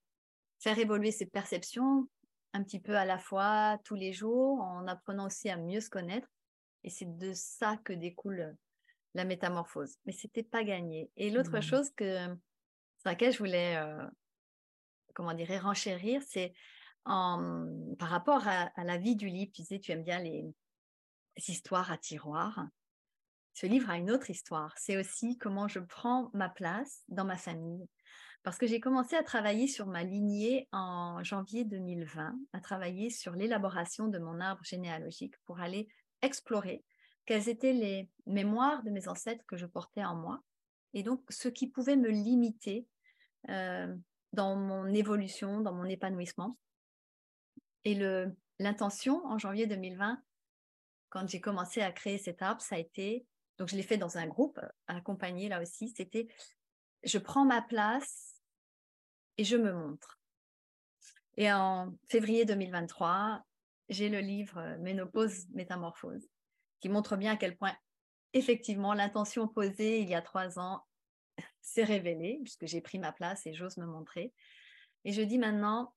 [0.58, 2.06] faire évoluer ses perceptions
[2.52, 5.90] un petit peu à la fois tous les jours, en apprenant aussi à mieux se
[5.90, 6.28] connaître.
[6.84, 8.56] Et c'est de ça que découle
[9.14, 9.96] la métamorphose.
[10.06, 11.10] Mais c'était pas gagné.
[11.16, 11.62] Et l'autre mmh.
[11.62, 14.06] chose que, sur laquelle je voulais, euh,
[15.14, 16.52] comment dire, renchérir, c'est
[17.04, 19.50] par rapport à, à, la vie du livre.
[19.54, 20.44] Tu disais, tu aimes bien les,
[21.46, 22.66] histoires à tiroir.
[23.54, 24.74] Ce livre a une autre histoire.
[24.76, 27.88] C'est aussi comment je prends ma place dans ma famille.
[28.42, 33.32] Parce que j'ai commencé à travailler sur ma lignée en janvier 2020, à travailler sur
[33.32, 35.88] l'élaboration de mon arbre généalogique pour aller
[36.22, 36.84] explorer
[37.26, 40.40] quelles étaient les mémoires de mes ancêtres que je portais en moi
[40.94, 42.86] et donc ce qui pouvait me limiter
[43.50, 43.94] euh,
[44.32, 46.58] dans mon évolution, dans mon épanouissement.
[47.84, 47.94] Et
[48.58, 50.20] l'intention en janvier 2020,
[51.10, 53.26] quand j'ai commencé à créer cet arbre, ça a été,
[53.58, 56.28] donc je l'ai fait dans un groupe, accompagné là aussi, c'était
[57.04, 58.42] je prends ma place
[59.36, 60.18] et je me montre.
[61.36, 63.44] Et en février 2023,
[63.88, 66.28] j'ai le livre euh, Ménopause, Métamorphose,
[66.80, 67.76] qui montre bien à quel point,
[68.32, 70.84] effectivement, l'intention posée il y a trois ans
[71.60, 74.32] s'est révélée, puisque j'ai pris ma place et j'ose me montrer.
[75.04, 75.94] Et je dis maintenant,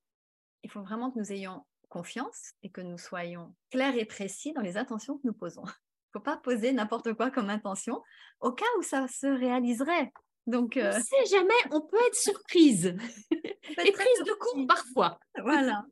[0.64, 4.62] il faut vraiment que nous ayons confiance et que nous soyons clairs et précis dans
[4.62, 5.64] les intentions que nous posons.
[5.66, 5.68] Il
[6.16, 8.02] ne faut pas poser n'importe quoi comme intention
[8.40, 10.12] au cas où ça se réaliserait.
[10.48, 12.88] Donc, on ne euh, sait jamais, on peut être surprise
[13.32, 15.20] et prise de court parfois.
[15.44, 15.86] Voilà.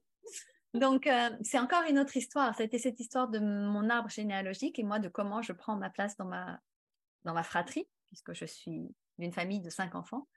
[0.74, 2.56] Donc, euh, c'est encore une autre histoire.
[2.56, 5.76] Ça a été cette histoire de mon arbre généalogique et moi de comment je prends
[5.76, 6.60] ma place dans ma,
[7.26, 10.28] dans ma fratrie, puisque je suis d'une famille de cinq enfants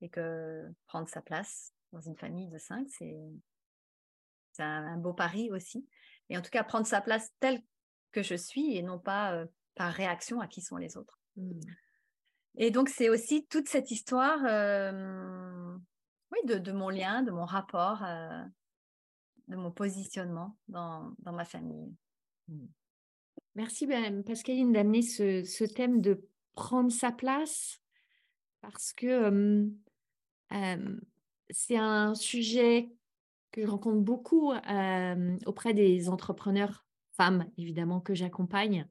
[0.00, 3.16] et que prendre sa place dans une famille de cinq, c'est
[4.62, 5.86] un, beau pari aussi.
[6.28, 7.62] Et en tout cas, prendre sa place telle
[8.12, 11.20] que je suis et non pas euh, par réaction à qui sont les autres.
[11.36, 11.60] Mmh.
[12.56, 15.76] Et donc, c'est aussi toute cette histoire euh,
[16.32, 18.42] oui, de, mon lien, de mon rapport, euh,
[19.48, 21.94] de mon positionnement dans, ma famille.
[22.48, 22.66] Mmh.
[23.54, 27.80] Merci, ben, Pascaline, d'amener ce, thème de prendre sa place
[28.60, 29.70] parce que
[31.50, 32.90] c'est un sujet
[33.56, 34.52] que je rencontre beaucoup
[35.46, 36.84] auprès des entrepreneurs
[37.16, 38.86] femmes, évidemment, que j'accompagne.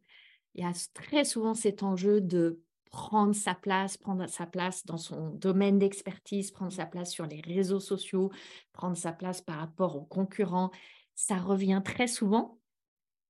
[0.56, 4.98] Il y a très souvent cet enjeu de prendre sa place, prendre sa place dans
[4.98, 8.32] son domaine d'expertise, prendre sa place sur les réseaux sociaux,
[8.74, 10.72] prendre sa place par rapport aux concurrents.
[11.14, 12.58] Ça revient très souvent.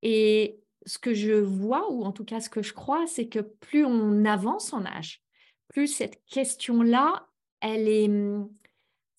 [0.04, 3.40] Et ce que je vois, ou en tout cas ce que je crois, c'est que
[3.40, 5.22] plus on avance en âge,
[5.68, 7.28] plus cette question-là,
[7.60, 8.10] elle est,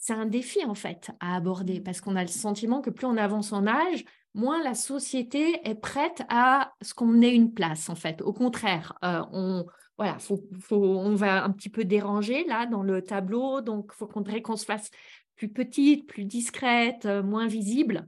[0.07, 3.17] c'est un défi en fait à aborder parce qu'on a le sentiment que plus on
[3.17, 7.97] avance en âge, moins la société est prête à ce qu'on ait une place en
[7.97, 8.23] fait.
[8.23, 9.67] Au contraire, euh, on
[9.99, 10.41] voilà, faut,
[10.71, 14.65] on va un petit peu déranger là dans le tableau, donc il faut qu'on se
[14.65, 14.93] fasse
[15.35, 18.07] plus petite, plus discrète, euh, moins visible.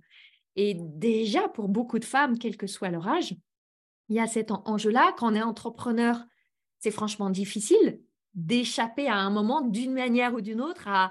[0.55, 3.35] Et déjà pour beaucoup de femmes, quel que soit leur âge,
[4.09, 5.15] il y a cet enjeu-là.
[5.19, 6.25] Quand on est entrepreneur,
[6.79, 7.99] c'est franchement difficile
[8.35, 11.11] d'échapper à un moment d'une manière ou d'une autre à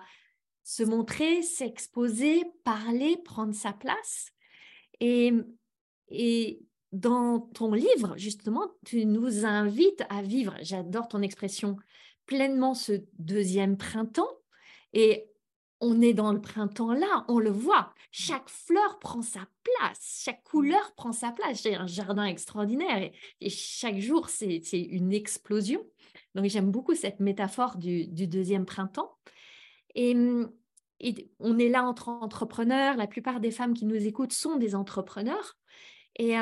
[0.68, 4.34] se montrer, s'exposer, parler, prendre sa place.
[5.00, 5.32] Et,
[6.10, 6.60] et
[6.92, 11.78] dans ton livre, justement, tu nous invites à vivre, j'adore ton expression,
[12.26, 14.28] pleinement ce deuxième printemps.
[14.92, 15.30] Et
[15.80, 17.94] on est dans le printemps là, on le voit.
[18.12, 21.64] Chaque fleur prend sa place, chaque couleur prend sa place.
[21.64, 25.82] J'ai un jardin extraordinaire et, chaque jour, c'est une explosion.
[26.36, 29.18] Donc j'aime beaucoup cette métaphore du deuxième printemps.
[29.98, 30.46] Mmh,
[31.00, 32.98] et, on est là entre entrepreneurs.
[32.98, 35.58] La plupart des femmes qui nous écoutent sont des entrepreneurs.
[36.16, 36.34] Et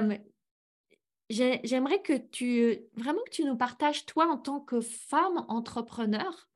[1.29, 6.47] j'aimerais que tu vraiment que tu nous partages toi en tant que femme entrepreneur.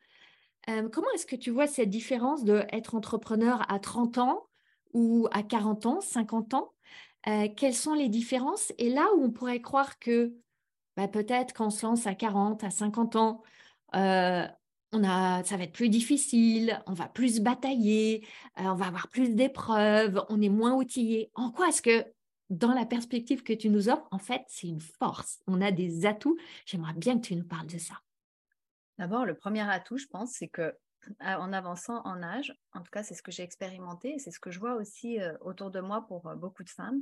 [0.66, 4.48] comment est-ce que tu vois cette différence de être entrepreneur à 30 ans
[4.94, 6.74] ou à 40 ans, 50 ans?
[7.58, 8.72] Quelles sont les différences?
[8.78, 10.34] Et là où on pourrait croire que
[10.96, 13.44] bah, peut-être quand on se lance à 40, à 50 ans,
[14.92, 18.26] on ça va être plus difficile, on va plus batailler,
[18.60, 21.32] euh, on va avoir plus d'épreuves, on est moins outillé.
[21.36, 22.06] En quoi est-ce que,
[22.50, 25.40] dans la perspective que tu nous offres, en fait, c'est une force?
[25.48, 26.38] On a des atouts.
[26.66, 27.96] J'aimerais bien que tu nous parles de ça.
[28.98, 30.76] D'abord, le premier atout, je pense, c'est que
[31.22, 34.52] en avançant en âge, en tout cas, c'est ce que j'ai expérimenté, c'est ce que
[34.52, 37.02] je vois aussi euh, autour de moi pour euh, beaucoup de femmes,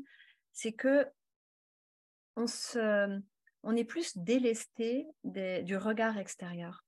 [0.53, 1.07] c'est que
[2.35, 6.86] on est plus délesté du regard extérieur.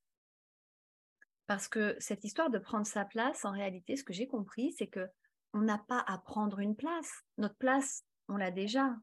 [1.50, 4.86] Parce que cette histoire de prendre sa place, en réalité, ce que j'ai compris, c'est
[4.86, 5.08] que
[5.52, 7.12] on n'a pas à prendre une place.
[7.40, 8.96] Notre place, on l'a déjà.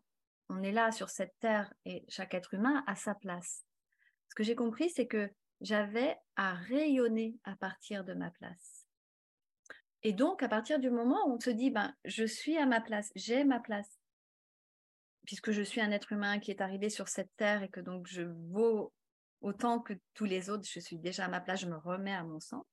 [0.49, 3.65] On est là sur cette terre et chaque être humain a sa place.
[4.29, 5.29] Ce que j'ai compris, c'est que
[5.61, 8.87] j'avais à rayonner à partir de ma place.
[10.05, 12.81] Et donc, à partir du moment où on se dit, ben, je suis à ma
[12.81, 13.99] place, j'ai ma place,
[15.25, 18.07] puisque je suis un être humain qui est arrivé sur cette terre et que donc
[18.07, 18.93] je vaux
[19.41, 22.25] autant que tous les autres, je suis déjà à ma place, je me remets à
[22.25, 22.67] mon centre.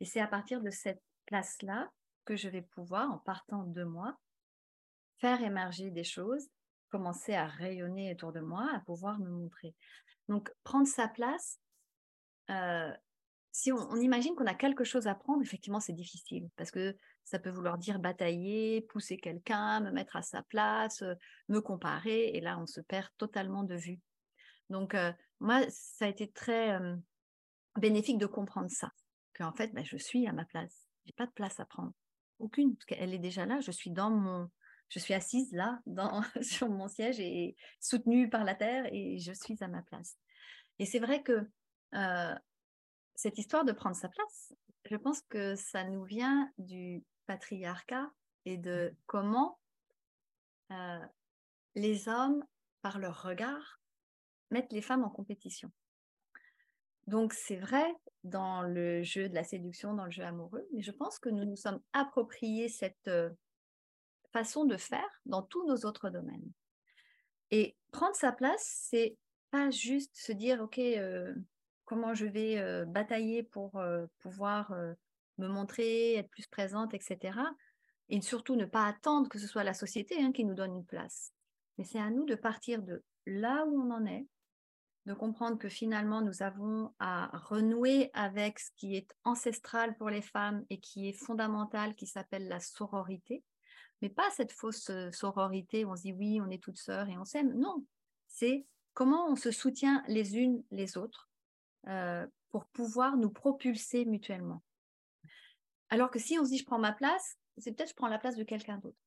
[0.00, 1.90] Et c'est à partir de cette place-là
[2.24, 4.18] que je vais pouvoir, en partant de moi,
[5.18, 6.48] faire émerger des choses,
[6.90, 9.74] commencer à rayonner autour de moi, à pouvoir me montrer.
[10.28, 11.58] Donc, prendre sa place,
[12.50, 12.92] euh,
[13.52, 17.38] si on, imagine qu'on a quelque chose à prendre, effectivement, c'est difficile parce que ça
[17.38, 21.14] peut vouloir dire batailler, pousser quelqu'un, me mettre à sa place, euh,
[21.48, 24.00] me comparer, et là, on se perd totalement de vue.
[24.70, 26.78] Donc, euh, moi, ça a été très
[27.78, 28.90] bénéfique de comprendre ça,
[29.34, 30.88] qu'en fait, bah, je suis à ma place.
[31.04, 31.92] j'ai pas de place à prendre.
[32.38, 33.60] Aucune, parce qu'elle est déjà là.
[33.60, 34.50] Je suis dans mon,
[34.88, 39.32] je suis assise là, dans, sur mon siège et soutenue par la terre et je
[39.32, 40.16] suis à ma place.
[40.78, 41.48] Et c'est vrai que
[41.94, 42.34] euh,
[43.14, 48.10] cette histoire de prendre sa place, je pense que ça nous vient du patriarcat
[48.44, 49.58] et de comment
[50.72, 51.06] euh,
[51.74, 52.44] les hommes,
[52.82, 53.80] par leur regard,
[54.54, 55.70] mettent les femmes en compétition.
[57.08, 57.84] Donc c'est vrai
[58.22, 61.44] dans le jeu de la séduction, dans le jeu amoureux, mais je pense que nous
[61.44, 63.30] nous sommes appropriés cette euh,
[64.32, 66.50] façon de faire dans tous nos autres domaines.
[67.50, 69.16] Et prendre sa place, c'est
[69.50, 71.34] pas juste se dire, OK, euh,
[71.84, 73.82] comment je vais euh, batailler pour
[74.20, 74.72] pouvoir
[75.38, 77.38] me montrer, être plus présente, etc.
[78.08, 80.86] Et surtout ne pas attendre que ce soit la société hein, qui nous donne une
[80.86, 81.32] place.
[81.76, 84.26] Mais c'est à nous de partir de là où on en est,
[85.06, 90.22] de comprendre que finalement nous avons à renouer avec ce qui est ancestral pour les
[90.22, 93.44] femmes et qui est fondamental, qui s'appelle la sororité.
[94.02, 97.08] Mais pas cette fausse euh, sororité où on se dit oui, on est toutes sœurs
[97.08, 97.52] et on s'aime.
[97.54, 97.84] Non,
[98.26, 101.28] c'est comment on se soutient les unes les autres
[101.88, 104.62] euh, pour pouvoir nous propulser mutuellement.
[105.90, 108.18] Alors que si on se dit je prends ma place, c'est peut-être je prends la
[108.18, 108.98] place de quelqu'un d'autre.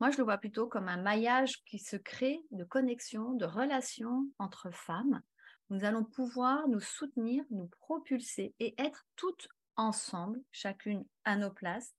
[0.00, 4.26] Moi, je le vois plutôt comme un maillage qui se crée de connexion, de relations
[4.38, 5.22] entre femmes.
[5.70, 11.94] Nous allons pouvoir nous soutenir, nous propulser et être toutes ensemble, chacune à nos places,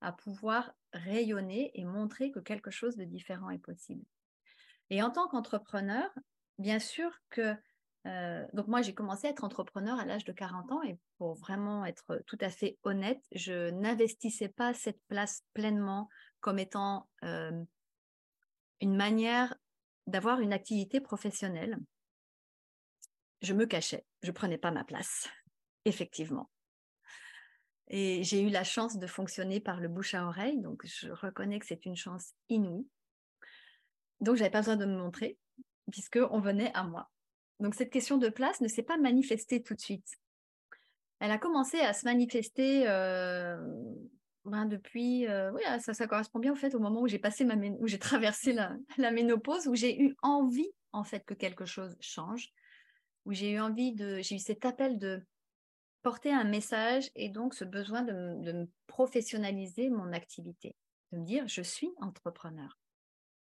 [0.00, 4.04] à pouvoir rayonner et montrer que quelque chose de différent est possible.
[4.88, 6.10] Et en tant qu'entrepreneur,
[6.58, 7.54] bien sûr que
[8.06, 11.34] euh, donc moi, j'ai commencé à être entrepreneur à l'âge de 40 ans et pour
[11.34, 16.08] vraiment être tout à fait honnête, je n'investissais pas cette place pleinement
[16.40, 17.62] comme étant euh,
[18.80, 19.54] une manière
[20.06, 21.78] d'avoir une activité professionnelle.
[23.42, 25.28] Je me cachais, je prenais pas ma place,
[25.84, 26.50] effectivement.
[27.88, 31.58] Et j'ai eu la chance de fonctionner par le bouche à oreille, donc je reconnais
[31.58, 32.86] que c'est une chance inouïe.
[34.20, 35.38] Donc j'avais pas besoin de me montrer,
[35.90, 37.10] puisque on venait à moi.
[37.58, 40.08] Donc cette question de place ne s'est pas manifestée tout de suite.
[41.18, 43.56] Elle a commencé à se manifester euh,
[44.44, 47.18] ben depuis, euh, oui, ah, ça, ça correspond bien au fait au moment où j'ai
[47.18, 51.34] passé ma où j'ai traversé la, la, ménopause, où j'ai eu envie en fait que
[51.34, 52.52] quelque chose change,
[53.24, 55.22] où j'ai eu envie de, j'ai eu cet appel de
[56.02, 60.76] porter un message et donc ce besoin de, professionnaliser mon activité,
[61.12, 62.78] de me dire je suis entrepreneur.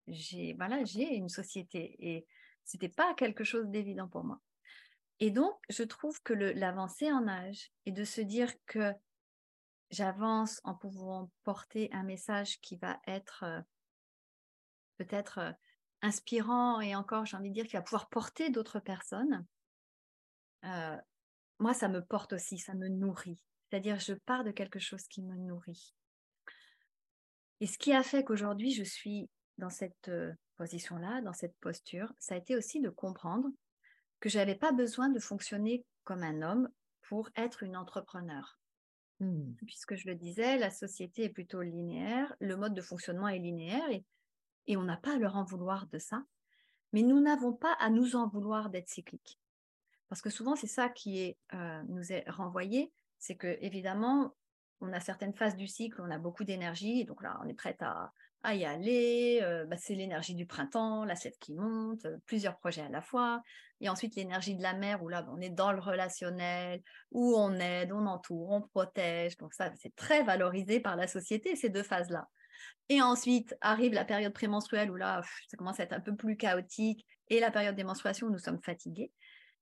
[0.08, 2.28] J'ai voilà, j'ai une société et
[2.64, 4.40] c'était pas quelque chose d'évident pour moi.
[5.20, 8.92] Et donc, je trouve que l'avancée en âge et de se dire que
[9.92, 13.62] j'avance en pouvant porter un message qui va être euh,
[14.98, 15.52] peut-être euh,
[16.02, 19.46] inspirant et encore, j'ai envie de dire, qui va pouvoir porter d'autres personnes,
[20.66, 20.98] euh,
[21.60, 23.40] moi, ça me porte aussi, ça me nourrit.
[23.70, 25.94] C'est-à-dire, je pars de quelque chose qui me nourrit.
[27.60, 30.12] Et ce qui a fait qu'aujourd'hui, je suis dans cette
[30.58, 33.48] position-là, dans cette posture, ça a été aussi de comprendre
[34.20, 36.70] que je n'avais pas besoin de fonctionner comme un homme
[37.02, 38.60] pour être une entrepreneur.
[39.20, 39.54] Mmh.
[39.68, 43.90] Puisque je le disais, la société est plutôt linéaire, le mode de fonctionnement est linéaire
[43.92, 44.04] et,
[44.68, 46.24] et on n'a pas à leur en vouloir de ça.
[46.94, 49.40] Mais nous n'avons pas à nous en vouloir d'être cycliques.
[50.10, 54.36] Parce que souvent, c'est ça qui euh, nous est renvoyé, c'est que évidemment,
[54.82, 57.82] on a certaines phases du cycle, on a beaucoup d'énergie, donc là, on est prête
[57.82, 58.12] à,
[58.54, 59.40] y aller.
[59.44, 63.42] Euh, bah, c'est l'énergie du printemps, la qui monte, euh, plusieurs projets à la fois.
[63.80, 67.54] Et ensuite, l'énergie de la mer, où là, on est dans le relationnel, où on
[67.54, 69.38] aide, on entoure, on protège.
[69.38, 72.28] Donc ça, c'est très valorisé par la société, ces deux phases-là.
[72.90, 76.36] Et ensuite arrive la période prémenstruelle où là, ça commence à être un peu plus
[76.36, 79.12] chaotique, et la période des menstruations où nous sommes fatigués.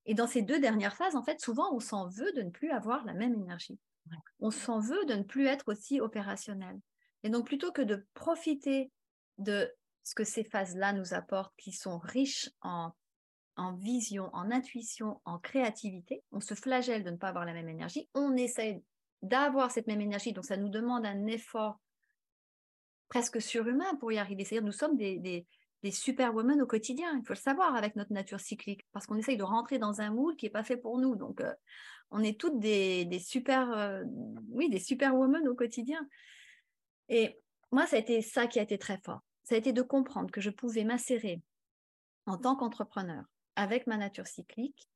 [0.06, 2.72] Et dans ces deux dernières phases, en fait, souvent, on s'en veut de ne plus
[2.72, 3.78] avoir la même énergie.
[4.40, 6.80] On s'en veut de ne plus être aussi opérationnel.
[7.22, 8.92] Et donc, plutôt que de profiter
[9.38, 9.72] de
[10.04, 12.92] ce que ces phases-là nous apportent, qui sont riches en,
[13.56, 17.70] en vision, en intuition, en créativité, on se flagelle de ne pas avoir la même
[17.70, 18.10] énergie.
[18.16, 18.82] On essaie
[19.22, 21.80] d'avoir cette même énergie, donc ça nous demande un effort
[23.10, 24.46] presque surhumain pour y arriver.
[24.46, 25.46] C'est-à-dire, nous sommes des,
[25.92, 29.44] superwomen au quotidien, il faut le savoir, avec notre nature cyclique, parce qu'on essaye de
[29.44, 31.16] rentrer dans un moule qui n'est pas fait pour nous.
[31.16, 31.54] Donc, euh,
[32.12, 34.04] on est toutes des, des super, euh,
[34.50, 36.08] oui, des superwomen au quotidien.
[37.08, 37.40] Et
[37.72, 39.22] moi, ça a été ça qui a été très fort.
[39.44, 41.42] Ça a été de comprendre que je pouvais m'insérer
[42.26, 43.24] en tant qu'entrepreneur
[43.56, 44.88] avec ma nature cyclique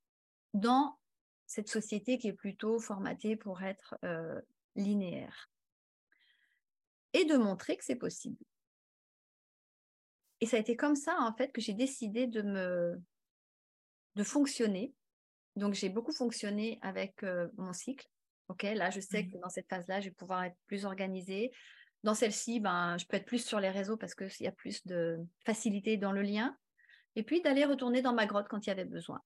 [0.54, 0.98] dans
[1.46, 4.40] cette société qui est plutôt formatée pour être euh,
[4.76, 5.50] linéaire.
[7.14, 8.36] Et de montrer que c'est possible.
[10.40, 13.00] Et ça a été comme ça, en fait, que j'ai décidé de me
[14.16, 14.92] de fonctionner.
[15.56, 18.06] Donc, j'ai beaucoup fonctionné avec euh, mon cycle,
[18.48, 21.50] Ok, là, je sais que dans cette phase-là, je vais pouvoir être plus organisée.
[22.02, 24.84] Dans celle-ci, ben, je peux être plus sur les réseaux parce qu'il y a plus
[24.86, 26.56] de facilité dans le lien.
[27.16, 29.20] Et puis d'aller retourner dans ma grotte quand il y avait besoin.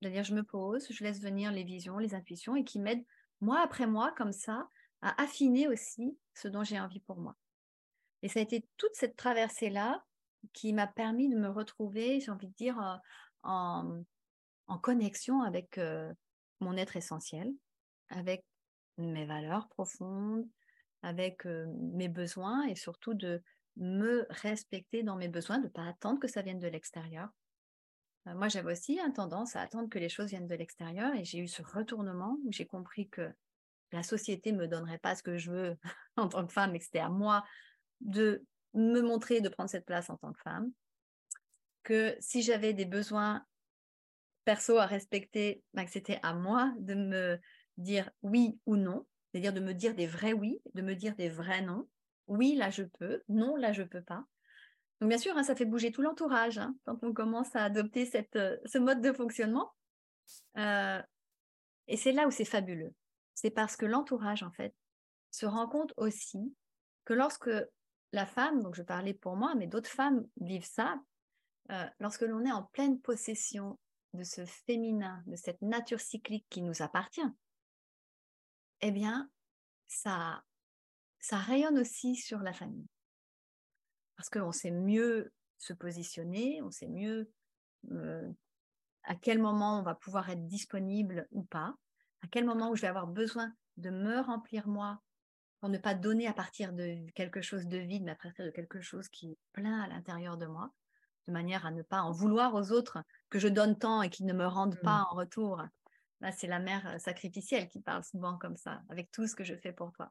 [0.00, 3.04] C'est-à-dire, je me pose, je laisse venir les visions, les intuitions et qui m'aident
[3.40, 4.68] mois après mois, comme ça,
[5.04, 7.36] à affiner aussi ce dont j'ai envie pour moi.
[8.22, 10.02] Et ça a été toute cette traversée-là
[10.54, 12.96] qui m'a permis de me retrouver, j'ai envie de dire, euh,
[13.42, 16.10] en, connexion avec euh,
[16.60, 17.52] mon être essentiel,
[18.08, 18.44] avec
[18.96, 20.48] mes valeurs profondes,
[21.02, 23.42] avec euh, mes besoins et surtout de
[23.76, 27.28] me respecter dans mes besoins, de ne pas attendre que ça vienne de l'extérieur.
[28.24, 31.40] moi, j'avais aussi une tendance à attendre que les choses viennent de l'extérieur et j'ai
[31.40, 33.30] eu ce retournement où j'ai compris que
[33.94, 35.78] la société ne me donnerait pas ce que je veux
[36.16, 37.44] en tant que femme et que c'était à moi
[38.00, 40.70] de me montrer, de prendre cette place en tant que femme,
[41.84, 43.44] que si j'avais des besoins
[44.44, 47.38] perso à respecter, ben, c'était à moi de me
[47.78, 51.28] dire oui ou non, c'est-à-dire de me dire des vrais oui, de me dire des
[51.28, 51.88] vrais non.
[52.26, 54.24] Oui, là je peux, non, là je peux pas.
[55.00, 58.10] Donc bien sûr, hein, ça fait bouger tout l'entourage hein, quand on commence à adopter
[58.36, 59.72] euh, ce mode de fonctionnement.
[60.56, 61.00] Euh,
[61.86, 62.92] et c'est là où c'est fabuleux.
[63.34, 64.74] C'est parce que l'entourage, en fait,
[65.30, 66.54] se rend compte aussi
[67.04, 67.50] que lorsque
[68.12, 71.00] la femme, donc je parlais pour moi, mais d'autres femmes vivent ça,
[71.70, 73.78] euh, lorsque l'on est en pleine possession
[74.12, 77.28] de ce féminin, de cette nature cyclique qui nous appartient,
[78.80, 79.28] eh bien,
[79.88, 80.44] ça,
[81.20, 82.86] ça rayonne aussi sur la famille.
[84.16, 87.32] Parce qu'on sait mieux se positionner, on sait mieux
[87.90, 88.30] euh,
[89.02, 91.74] à quel moment on va pouvoir être disponible ou pas,
[92.24, 95.00] à quel moment où je vais avoir besoin de me remplir moi
[95.60, 98.50] pour ne pas donner à partir de quelque chose de vide, mais à partir de
[98.50, 100.72] quelque chose qui est plein à l'intérieur de moi,
[101.26, 102.98] de manière à ne pas en vouloir aux autres
[103.28, 105.06] que je donne tant et qu'ils ne me rendent pas mmh.
[105.10, 105.62] en retour.
[106.20, 109.44] Là, c'est la mère euh, sacrificielle qui parle souvent comme ça, avec tout ce que
[109.44, 110.10] je fais pour toi.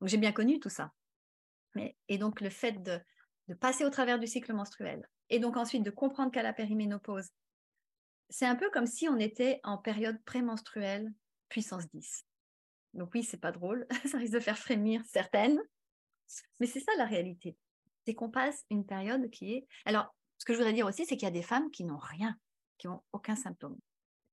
[0.00, 0.92] Donc, j'ai bien connu tout ça.
[1.74, 3.00] Mais, et donc, le fait de,
[3.48, 7.30] de passer au travers du cycle menstruel, et donc ensuite de comprendre qu'à la périménopause,
[8.28, 11.12] c'est un peu comme si on était en période prémenstruelle
[11.54, 12.24] puissance 10.
[12.94, 15.60] Donc oui, c'est pas drôle, ça risque de faire frémir certaines,
[16.58, 17.56] mais c'est ça la réalité.
[18.04, 19.66] C'est qu'on passe une période qui est.
[19.84, 21.98] Alors, ce que je voudrais dire aussi, c'est qu'il y a des femmes qui n'ont
[21.98, 22.36] rien,
[22.76, 23.78] qui n'ont aucun symptôme.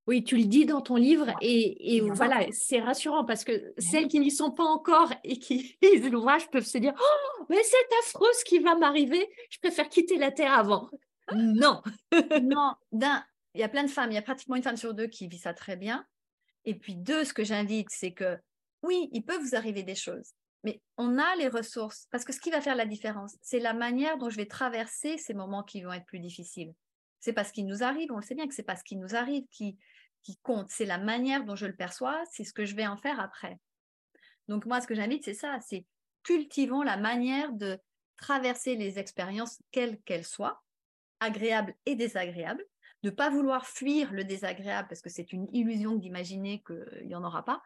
[0.07, 4.19] Oui, tu le dis dans ton livre et, voilà, c'est rassurant parce que celles qui
[4.19, 8.33] n'y sont pas encore et qui lisent l'ouvrage peuvent se dire Oh, mais c'est affreux
[8.33, 10.89] ce qui va m'arriver, je préfère quitter la Terre avant.
[11.35, 11.83] non
[12.41, 14.95] Non, d'un, il y a plein de femmes, il y a pratiquement une femme sur
[14.95, 16.03] deux qui vit ça très bien.
[16.65, 18.37] Et puis deux, ce que j'invite, c'est que
[18.83, 20.31] oui, il peut vous arriver des choses,
[20.63, 22.07] mais on a les ressources.
[22.11, 25.17] Parce que ce qui va faire la différence, c'est la manière dont je vais traverser
[25.17, 26.73] ces moments qui vont être plus difficiles.
[27.19, 28.95] C'est pas ce qui nous arrive, on le sait bien que c'est pas ce qui
[28.95, 29.77] nous arrive qui,
[30.23, 32.97] qui compte, c'est la manière dont je le perçois, c'est ce que je vais en
[32.97, 33.57] faire après.
[34.47, 35.85] Donc moi, ce que j'invite, c'est ça, c'est
[36.23, 37.79] cultivons la manière de
[38.17, 40.61] traverser les expériences, quelles qu'elles soient,
[41.19, 42.65] agréables et désagréables,
[43.03, 47.15] de ne pas vouloir fuir le désagréable parce que c'est une illusion d'imaginer qu'il n'y
[47.15, 47.61] en aura pas,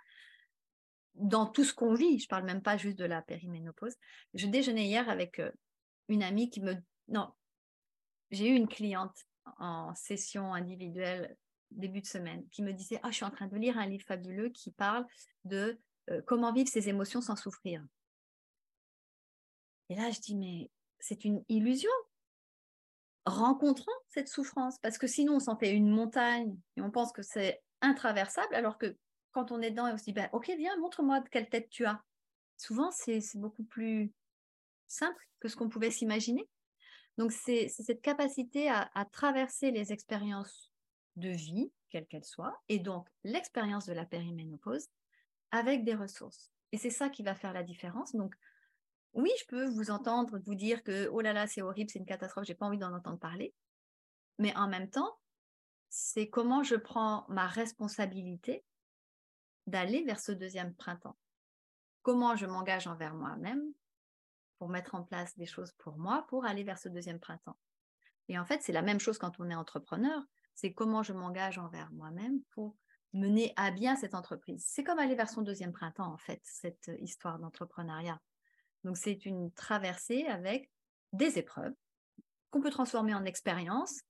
[1.16, 3.96] dans tout ce qu'on vit, je parle même pas juste de la périménopause.
[4.34, 5.52] Je déjeunais hier avec euh,
[6.08, 6.76] une amie qui me...
[7.08, 7.32] Non,
[8.32, 9.16] j'ai eu une cliente
[9.60, 11.38] en session individuelle
[11.72, 14.06] début de semaine qui me disait, ah, je suis en train de lire un livre
[14.06, 15.06] fabuleux qui parle
[15.44, 15.80] de
[16.10, 17.84] euh, comment vivre ses émotions sans souffrir.
[19.90, 20.70] Et là, je dis, mais
[21.00, 21.92] c'est une illusion.
[23.26, 27.24] Rencontrons cette souffrance, parce que sinon, on s'en fait une montagne et on pense que
[27.24, 28.96] c'est intraversable, alors que
[29.32, 31.86] quand on est dedans et on se dit, bah, ok, viens, montre-moi quelle tête tu
[31.86, 32.02] as.
[32.58, 34.14] Souvent, c'est beaucoup plus
[34.88, 36.48] simple que ce qu'on pouvait s'imaginer.
[37.18, 40.72] Donc, c'est cette capacité à, traverser les expériences
[41.16, 44.88] de vie, quelles qu'elles soient, et donc l'expérience de la périménopause
[45.52, 46.52] avec des ressources.
[46.72, 48.16] Et c'est ça qui va faire la différence.
[48.16, 48.36] Donc,
[49.16, 52.06] oui, je peux vous entendre vous dire que oh là là, c'est horrible, c'est une
[52.06, 53.54] catastrophe, j'ai pas envie d'en entendre parler.
[54.38, 55.18] Mais en même temps,
[55.90, 58.64] c'est comment je prends ma responsabilité
[59.68, 61.18] d'aller vers ce deuxième printemps.
[62.02, 63.64] Comment je m'engage envers moi-même
[64.58, 67.58] pour mettre en place des choses pour moi pour aller vers ce deuxième printemps.
[68.28, 71.58] Et en fait, c'est la même chose quand on est entrepreneur, c'est comment je m'engage
[71.58, 72.76] envers moi-même pour
[73.14, 74.64] mener à bien cette entreprise.
[74.68, 78.20] C'est comme aller vers son deuxième printemps, en fait, cette histoire d'entrepreneuriat.
[78.86, 80.70] Donc, c'est une traversée avec
[81.12, 81.74] des épreuves
[82.52, 84.02] qu'on peut transformer en expérience,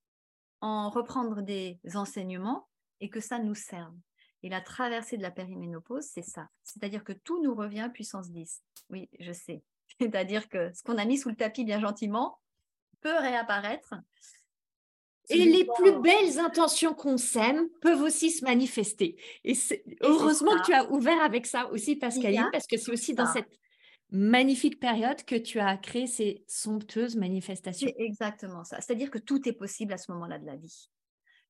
[0.60, 2.68] en reprendre des enseignements
[3.00, 3.96] et que ça nous serve.
[4.44, 6.50] Et la traversée de la périménopause, c'est ça.
[6.62, 8.62] C'est-à-dire que tout nous revient puissance 10.
[8.90, 9.64] Oui, je sais.
[10.02, 12.38] C'est-à-dire que ce qu'on a mis sous le tapis bien gentiment
[13.00, 13.96] peut réapparaître.
[15.30, 19.16] Et les plus belles intentions qu'on sème peuvent aussi se manifester.
[19.46, 19.54] Et,
[20.02, 23.50] heureusement que tu as ouvert avec ça aussi, Pascaline, parce que c'est aussi dans cette
[24.16, 27.88] magnifique période que tu as créé ces somptueuses manifestations.
[27.88, 28.80] C'est exactement ça.
[28.80, 30.89] C'est-à-dire que tout est possible à ce moment-là de la vie.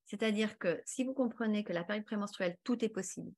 [0.04, 3.32] C'est-à-dire que si vous comprenez que la période prémenstruelle, tout est possible,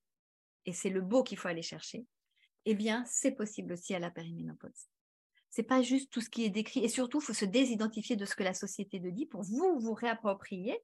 [0.66, 2.06] et c'est le beau qu'il faut aller chercher,
[2.64, 4.88] eh bien, c'est possible aussi à la périménopause.
[5.50, 8.24] C'est pas juste tout ce qui est décrit, et surtout, il faut se désidentifier de
[8.24, 10.78] ce que la société te dit pour vous vous réapproprier.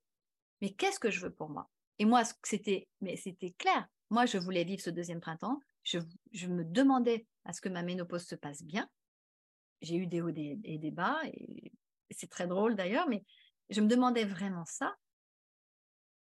[0.60, 1.70] Mais qu'est-ce que je veux pour moi?
[1.98, 3.86] Et moi, c'était, mais c'était clair.
[4.10, 5.60] Moi, je voulais vivre ce deuxième printemps.
[5.84, 5.98] Je,
[6.48, 8.88] me demandais à ce que ma ménopause se passe bien.
[9.80, 11.72] J'ai eu des hauts et des bas, et
[12.10, 13.22] c'est très drôle d'ailleurs, mais
[13.70, 14.94] je me demandais vraiment ça.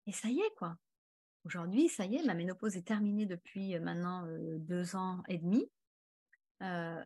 [0.07, 0.77] Et ça y est, quoi.
[1.45, 5.39] Aujourd'hui, ça y est, ma ménopause est terminée depuis euh, maintenant euh, deux ans et
[5.39, 5.71] demi.
[6.63, 7.03] Euh,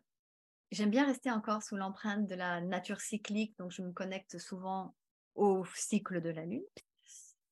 [0.70, 4.94] j'aime bien rester encore sous l'empreinte de la nature cyclique, donc je me connecte souvent
[5.34, 6.64] au cycle de la Lune,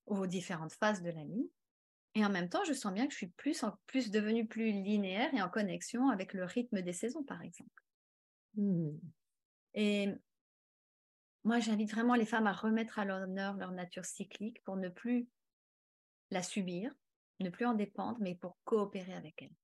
[0.06, 1.48] aux différentes phases de la Lune.
[2.14, 4.72] Et en même temps, je sens bien que je suis plus, en, plus devenue plus
[4.72, 7.84] linéaire et en connexion avec le rythme des saisons, par exemple.
[8.56, 8.98] Mmh.
[9.74, 10.08] Et
[11.44, 15.28] moi, j'invite vraiment les femmes à remettre à l'honneur leur nature cyclique pour ne plus
[16.30, 16.92] la subir,
[17.38, 19.54] ne plus en dépendre, mais pour coopérer avec elle.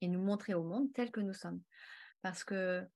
[0.00, 1.62] Et nous montrer au monde tel que nous sommes.
[2.22, 2.86] Parce que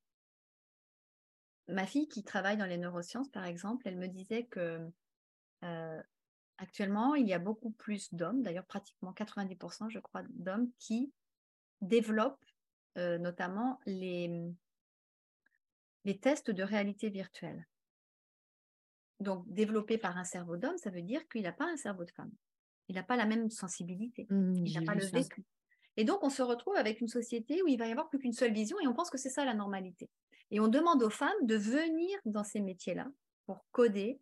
[1.68, 4.78] ma fille qui travaille dans les neurosciences, par exemple, elle me disait que
[5.64, 6.02] euh,
[6.62, 11.12] Actuellement, il y a beaucoup plus d'hommes, d'ailleurs pratiquement 90%, je crois, d'hommes qui
[11.80, 12.44] développent
[12.98, 14.30] euh, notamment les,
[16.04, 17.66] les tests de réalité virtuelle.
[19.18, 22.12] Donc, développé par un cerveau d'homme, ça veut dire qu'il n'a pas un cerveau de
[22.12, 22.30] femme.
[22.86, 24.28] Il n'a pas la même sensibilité.
[24.30, 25.44] Mmh, il n'a pas le vécu.
[25.96, 28.32] Et donc, on se retrouve avec une société où il va y avoir plus qu'une
[28.32, 30.08] seule vision et on pense que c'est ça la normalité.
[30.52, 33.08] Et on demande aux femmes de venir dans ces métiers-là
[33.46, 34.20] pour coder,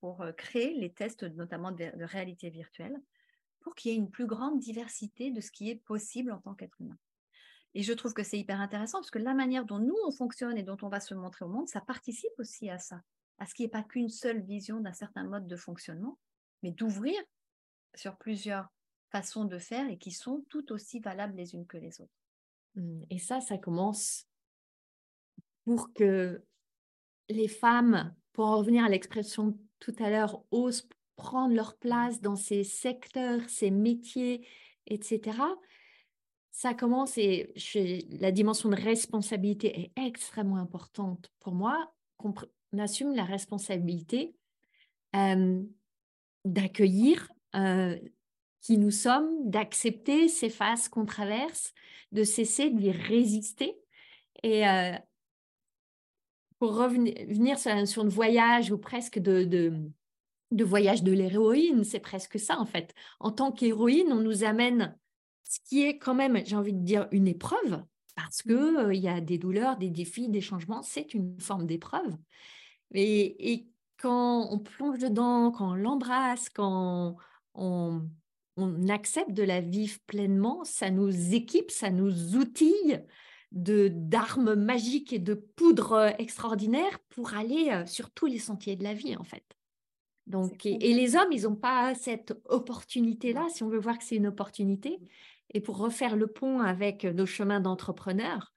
[0.00, 3.00] pour euh, créer les tests, notamment de, réalité virtuelle,
[3.60, 6.54] pour qu'il y ait une plus grande diversité de ce qui est possible en tant
[6.54, 6.98] qu'être humain.
[7.74, 10.56] Et je trouve que c'est hyper intéressant parce que la manière dont nous, on fonctionne
[10.56, 13.02] et dont on va se montrer au monde, ça participe aussi à ça,
[13.38, 16.18] à ce qui n'est pas qu'une seule vision d'un certain mode de fonctionnement,
[16.62, 17.20] mais d'ouvrir
[17.94, 18.68] sur plusieurs
[19.10, 22.12] façons de faire et qui sont tout aussi valables les unes que les autres.
[22.74, 24.26] Mmh, et ça, ça commence
[25.64, 26.42] pour que
[27.28, 32.36] les femmes pour en revenir à l'expression tout à l'heure, osent prendre leur place dans
[32.36, 34.46] ces secteurs, ces métiers,
[34.86, 35.36] etc.
[36.52, 37.52] Ça commence et
[38.20, 41.92] la dimension de responsabilité est extrêmement importante pour moi.
[42.22, 42.32] On,
[42.78, 44.36] assume la responsabilité
[46.44, 47.28] d'accueillir
[48.60, 51.74] qui nous sommes, d'accepter ces phases qu'on traverse,
[52.12, 53.76] de cesser d'y résister
[54.44, 54.64] et
[56.58, 59.44] pour revenir sur, un voyage ou presque de,
[60.50, 62.94] de, voyage de l'héroïne, c'est presque ça en fait.
[63.20, 64.96] En tant qu'héroïne, on nous amène
[65.44, 67.82] ce qui est quand même, j'ai envie de dire, une épreuve,
[68.16, 68.76] parce qu'il mmh.
[68.76, 72.16] euh, il y a des douleurs, des défis, des changements, c'est une forme d'épreuve.
[72.92, 73.68] Et, et,
[74.00, 77.16] quand on plonge dedans, quand on l'embrasse, quand
[77.54, 78.08] on,
[78.56, 83.00] on accepte de la vivre pleinement, ça nous équipe, ça nous outille
[83.52, 88.76] de d'armes magiques et de poudre euh, extraordinaires pour aller euh, sur tous les sentiers
[88.76, 89.44] de la vie en fait.
[90.26, 94.04] Donc et, les hommes, ils n'ont pas cette opportunité là, si on veut voir que
[94.04, 94.98] c'est une opportunité.
[95.54, 98.52] Et pour refaire le pont avec nos chemins d'entrepreneurs,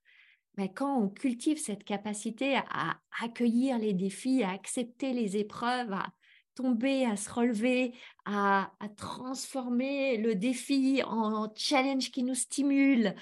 [0.58, 6.12] ben, quand on cultive cette capacité à accueillir les défis, à accepter les épreuves, à
[6.56, 7.94] tomber, à se relever,
[8.26, 13.16] à, à transformer le défi en challenge qui nous stimule,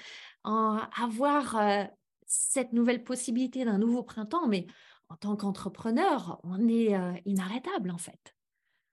[0.44, 1.84] avoir euh,
[2.26, 4.66] cette nouvelle possibilité d'un nouveau printemps, mais
[5.08, 8.34] en tant qu'entrepreneur, on est euh, inarrêtable en fait.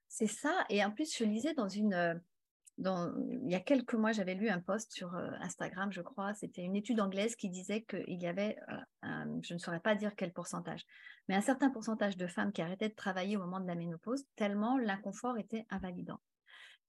[0.08, 0.66] C'est ça.
[0.70, 2.16] Et en plus, je lisais dans une, euh,
[2.78, 6.34] il y a quelques mois, j'avais lu un post sur Instagram, je crois.
[6.34, 8.56] C'était une étude anglaise qui disait qu'il y avait,
[9.04, 10.86] je ne saurais pas dire quel pourcentage,
[11.28, 14.26] mais un certain pourcentage de femmes qui arrêtaient de travailler au moment de la ménopause,
[14.36, 16.20] tellement l'inconfort était invalidant.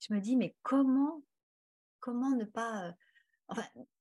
[0.00, 1.22] Je me dis, mais comment,
[2.00, 2.92] comment ne pas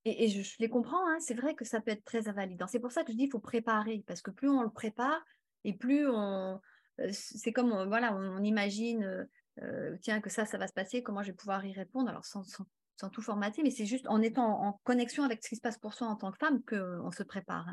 [0.06, 2.68] et, je, les comprends, hein, c'est vrai que ça peut être très invalidant.
[2.68, 5.24] C'est pour ça que je dis qu'il faut préparer, parce que plus on le prépare,
[5.64, 6.60] et plus on.
[7.00, 9.24] Euh, c'est comme, on, voilà, on, imagine, euh,
[9.62, 12.26] euh, tiens, que ça, ça va se passer, comment je vais pouvoir y répondre, alors
[12.26, 15.62] sans, sans, tout formater, mais c'est juste en étant en, connexion avec ce qui se
[15.62, 17.68] passe pour soi en tant que femme qu'on se prépare.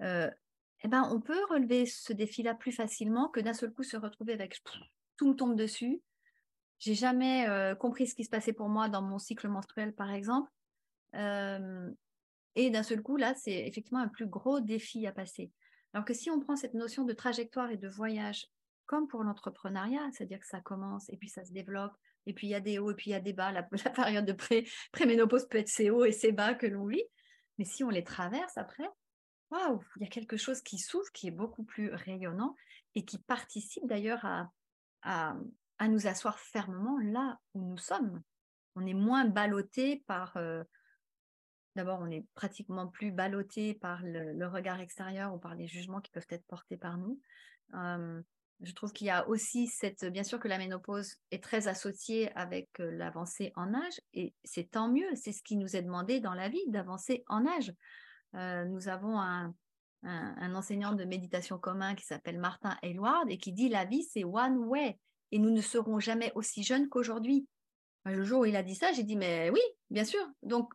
[0.00, 0.30] Hein.
[0.82, 4.32] eh ben, on peut relever ce défi-là plus facilement que d'un seul coup se retrouver
[4.32, 4.56] avec
[5.16, 6.02] tout me tombe dessus.
[6.80, 7.46] J'ai jamais
[7.78, 10.50] compris ce qui se passait pour moi dans mon cycle menstruel, par exemple
[11.14, 15.52] et d'un seul coup, là, c'est effectivement un plus gros défi à passer.
[15.92, 18.46] Alors que si on prend cette notion de trajectoire et de voyage
[18.86, 21.92] comme pour l'entrepreneuriat, c'est-à-dire que ça commence et puis ça se développe,
[22.26, 23.52] et puis il y a des hauts et puis il y a des bas.
[23.52, 23.62] La,
[23.94, 27.04] période de pré, préménopause peut être ces hauts et ces bas que l'on vit,
[27.58, 28.88] mais si on les traverse après,
[29.50, 32.54] waouh, il y a quelque chose qui s'ouvre, qui est beaucoup plus rayonnant
[32.94, 34.50] et qui participe d'ailleurs à,
[35.02, 38.22] à, nous asseoir fermement là où nous sommes.
[38.74, 40.36] On est moins ballotté par...
[40.36, 40.64] Euh,
[41.76, 46.10] d'abord, on est pratiquement plus ballotté par le, regard extérieur ou par les jugements qui
[46.10, 47.20] peuvent être portés par nous.
[48.60, 52.32] Je trouve qu'il y a aussi cette, bien sûr que la ménopause est très associée
[52.36, 56.34] avec l'avancée en âge, et c'est tant mieux, c'est ce qui nous est demandé dans
[56.34, 57.72] la vie, d'avancer en âge.
[58.32, 59.54] Nous avons un,
[60.54, 64.58] enseignant de méditation commun qui s'appelle Martin Aylward et qui dit la vie c'est one
[64.58, 64.98] way
[65.30, 67.46] et nous ne serons jamais aussi jeunes qu'aujourd'hui.
[68.04, 69.60] Le jour où il a dit ça, j'ai dit mais oui,
[69.90, 70.24] bien sûr.
[70.42, 70.72] Donc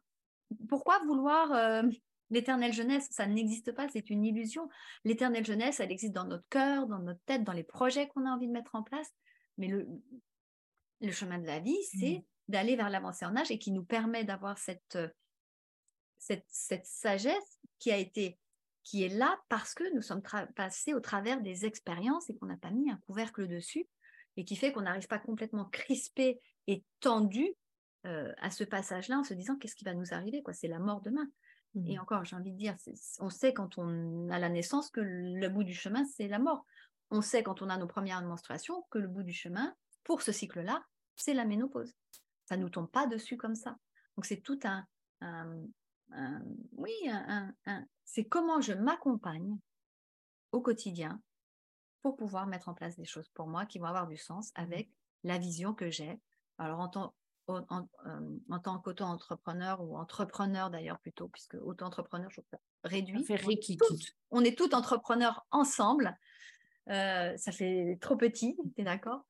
[0.68, 1.84] pourquoi vouloir euh,
[2.30, 4.68] L'éternelle jeunesse, ça n'existe pas, c'est une illusion.
[5.04, 8.32] L'éternelle jeunesse, elle existe dans notre cœur, dans notre tête, dans les projets qu'on a
[8.32, 9.08] envie de mettre en place.
[9.60, 9.88] Mais le,
[11.02, 12.24] le chemin de la vie, c'est mmh.
[12.48, 14.98] d'aller vers l'avancée en âge et qui nous permet d'avoir cette,
[16.18, 18.40] cette, cette, sagesse qui a été
[18.84, 20.24] qui est là parce que nous sommes
[20.56, 23.88] passés au travers des expériences et qu'on n'a pas mis un couvercle dessus
[24.36, 27.48] et qui fait qu'on n'arrive pas complètement crispé et tendu
[28.06, 30.54] euh, à ce passage-là en se disant qu'est-ce qui va nous arriver quoi?
[30.54, 31.28] C'est la mort demain
[31.76, 32.02] et mmh.
[32.02, 32.76] encore, j'ai envie de dire,
[33.20, 36.66] on sait quand on a la naissance que le bout du chemin, c'est la mort.
[37.10, 40.32] On sait quand on a nos premières menstruations que le bout du chemin, pour ce
[40.32, 40.84] cycle-là,
[41.16, 41.96] c'est la ménopause.
[42.46, 43.78] Ça ne nous tombe pas dessus comme ça.
[44.16, 44.86] Donc c'est tout un,
[46.74, 46.94] oui,
[48.04, 49.58] c'est comment je m'accompagne
[50.52, 51.22] au quotidien
[52.02, 54.92] pour pouvoir mettre en place des choses pour moi qui vont avoir du sens avec
[55.24, 56.20] la vision que j'ai.
[56.60, 57.16] Alors en tant
[57.48, 57.88] en,
[58.50, 63.24] en, tant qu'auto-entrepreneur ou entrepreneur d'ailleurs plutôt, puisque auto-entrepreneur, je trouve réduit.
[63.26, 63.78] Ça fait
[64.32, 66.18] on, est tous entrepreneurs ensemble.
[66.90, 69.26] Euh, ça fait trop petit, tu es d'accord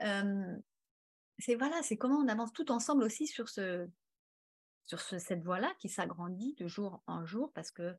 [0.00, 3.88] C'est voilà, c'est comment on avance tout ensemble aussi sur, ce,
[4.86, 7.94] sur cette voie-là qui s'agrandit de jour en jour parce que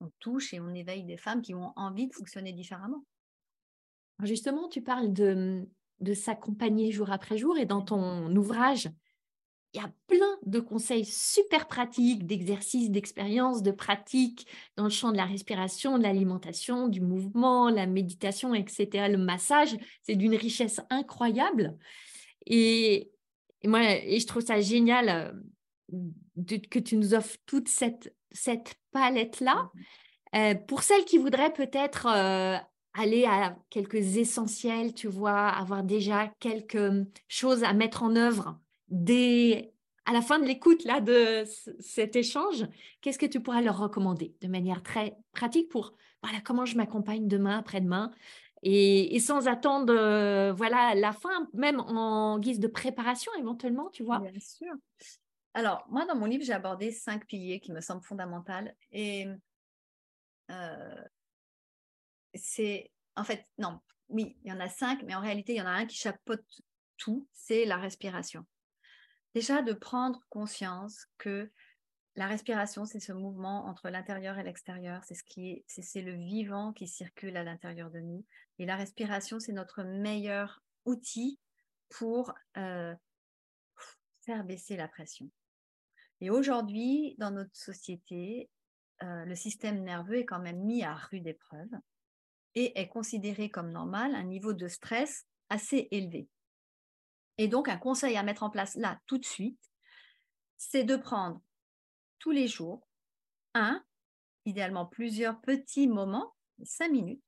[0.00, 3.04] on touche et on éveille des femmes qui ont envie de fonctionner différemment.
[4.22, 5.68] Justement, tu parles de,
[6.00, 7.58] de s'accompagner jour après jour.
[7.58, 8.88] Et dans ton ouvrage,
[9.72, 14.46] il y a plein de conseils super pratiques, d'exercices, d'expériences, de pratiques
[14.76, 19.08] dans le champ de la respiration, de l'alimentation, du mouvement, la méditation, etc.
[19.08, 21.78] Le massage, c'est d'une richesse incroyable.
[22.46, 23.12] Et,
[23.64, 25.42] moi, et je trouve ça génial
[25.92, 29.70] euh, que tu nous offres toute cette, cette palette-là.
[29.72, 29.80] Mmh
[30.36, 32.56] euh, pour celles qui voudraient peut-être euh,
[32.94, 39.72] aller à quelques essentiels, tu vois, avoir déjà quelques choses à mettre en œuvre dès
[40.06, 41.44] à la fin de l'écoute là de
[41.78, 42.66] cet échange,
[43.00, 47.28] qu'est-ce que tu pourrais leur recommander de manière très pratique pour voilà comment je m'accompagne
[47.28, 48.10] demain, après-demain
[48.62, 49.92] et, sans attendre
[50.52, 54.18] voilà la fin, même en guise de préparation éventuellement, tu vois?
[54.18, 54.72] Bien sûr.
[55.54, 58.52] Alors moi dans mon livre j'ai abordé cinq piliers qui me semblent fondamentaux
[58.92, 59.26] et
[60.50, 61.04] euh,
[62.34, 65.62] c'est en fait, non, oui, il y en a cinq, mais en réalité, il y
[65.62, 66.44] en a un qui chapeaute
[66.96, 68.46] tout, c'est la respiration.
[69.34, 71.50] Déjà, de prendre conscience que
[72.16, 76.14] la respiration, c'est ce mouvement entre l'intérieur et l'extérieur, c'est ce qui est, c'est le
[76.14, 78.24] vivant qui circule à l'intérieur de nous.
[78.58, 81.38] Et la respiration, c'est notre meilleur outil
[81.88, 82.94] pour euh,
[84.22, 85.30] faire baisser la pression.
[86.20, 88.50] Et aujourd'hui, dans notre société,
[89.02, 91.70] euh, le système nerveux est quand même mis à rude épreuve
[92.54, 96.28] et est considéré comme normal un niveau de stress assez élevé.
[97.38, 99.60] Et donc, un conseil à mettre en place là, tout de suite,
[100.56, 101.40] c'est de prendre
[102.18, 102.86] tous les jours
[103.54, 103.82] un,
[104.44, 106.34] idéalement plusieurs petits moments,
[106.64, 107.22] cinq minutes,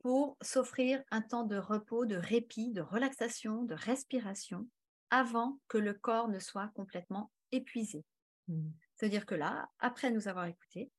[0.00, 4.68] pour s'offrir un temps de repos, de répit, de relaxation, de respiration,
[5.10, 8.04] avant que le corps ne soit complètement épuisé.
[8.46, 8.70] Mmh.
[8.94, 10.90] C'est-à-dire que là, après nous avoir écoutés,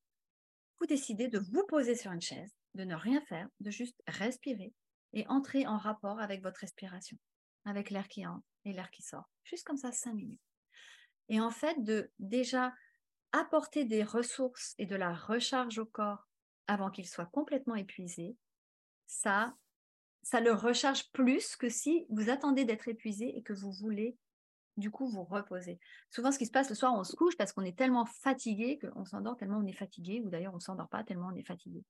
[0.80, 4.74] vous décidez de vous poser sur une chaise, de ne rien faire, de juste respirer
[5.14, 7.18] et entrer en rapport avec votre respiration,
[7.66, 9.30] avec l'air qui entre et l'air qui sort.
[9.44, 10.42] Juste comme ça, cinq minutes.
[11.30, 12.74] Et en fait, de déjà
[13.32, 16.28] apporter des ressources et de la recharge au corps
[16.68, 18.36] avant qu'il soit complètement épuisé,
[19.08, 19.56] ça,
[20.24, 24.18] ça le recharge plus que si vous attendez d'être épuisé et que vous voulez
[24.78, 25.80] du coup vous reposer.
[26.10, 28.80] Souvent, ce qui se passe le soir, on se couche parce qu'on est tellement fatigué
[28.80, 31.84] qu'on s'endort tellement on est fatigué, ou d'ailleurs on s'endort pas tellement on est fatigué.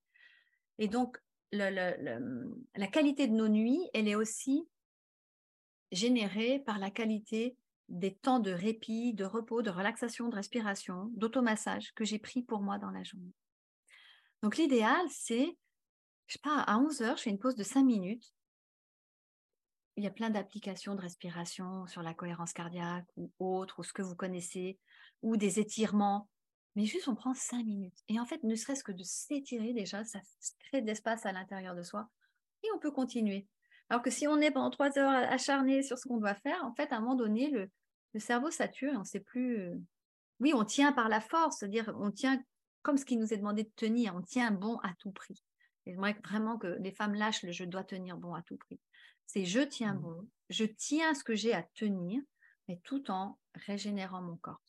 [0.79, 1.21] Et donc,
[1.51, 4.67] la qualité de nos nuits, elle est aussi
[5.91, 7.55] générée par la qualité
[7.89, 12.61] des temps de répit, de repos, de relaxation, de respiration, d'automassage que j'ai pris pour
[12.61, 13.33] moi dans la journée.
[14.41, 15.57] Donc l'idéal, c'est
[16.29, 18.35] je sais pas, à 11 heures, je fais une pause de 5 minutes.
[19.97, 23.91] Il y a plein d'applications de respiration sur la cohérence cardiaque ou autre, ou ce
[23.91, 24.77] que vous connaissez,
[25.23, 26.29] ou des étirements.
[26.75, 27.97] Mais juste, on prend 5 minutes.
[28.07, 30.19] Et en fait, ne serait-ce que de s'étirer déjà, ça
[30.59, 32.09] crée de l'espace à l'intérieur de soi.
[32.63, 33.47] Et on peut continuer.
[33.89, 36.73] Alors que si on est pendant 3 heures acharné sur ce qu'on doit faire, en
[36.73, 37.69] fait, à un moment donné, le,
[38.13, 39.59] le cerveau sature et on ne sait plus.
[39.59, 39.75] Euh,
[40.39, 42.41] oui, on tient par la force, c'est-à-dire on tient
[42.81, 45.43] comme ce qui nous est demandé de tenir, on tient bon à tout prix.
[45.85, 48.79] J'aimerais vraiment que les femmes lâchent le je dois tenir bon à tout prix.
[49.25, 49.99] C'est je tiens mmh.
[49.99, 52.21] bon, je tiens ce que j'ai à tenir,
[52.67, 54.61] mais tout en régénérant mon corps.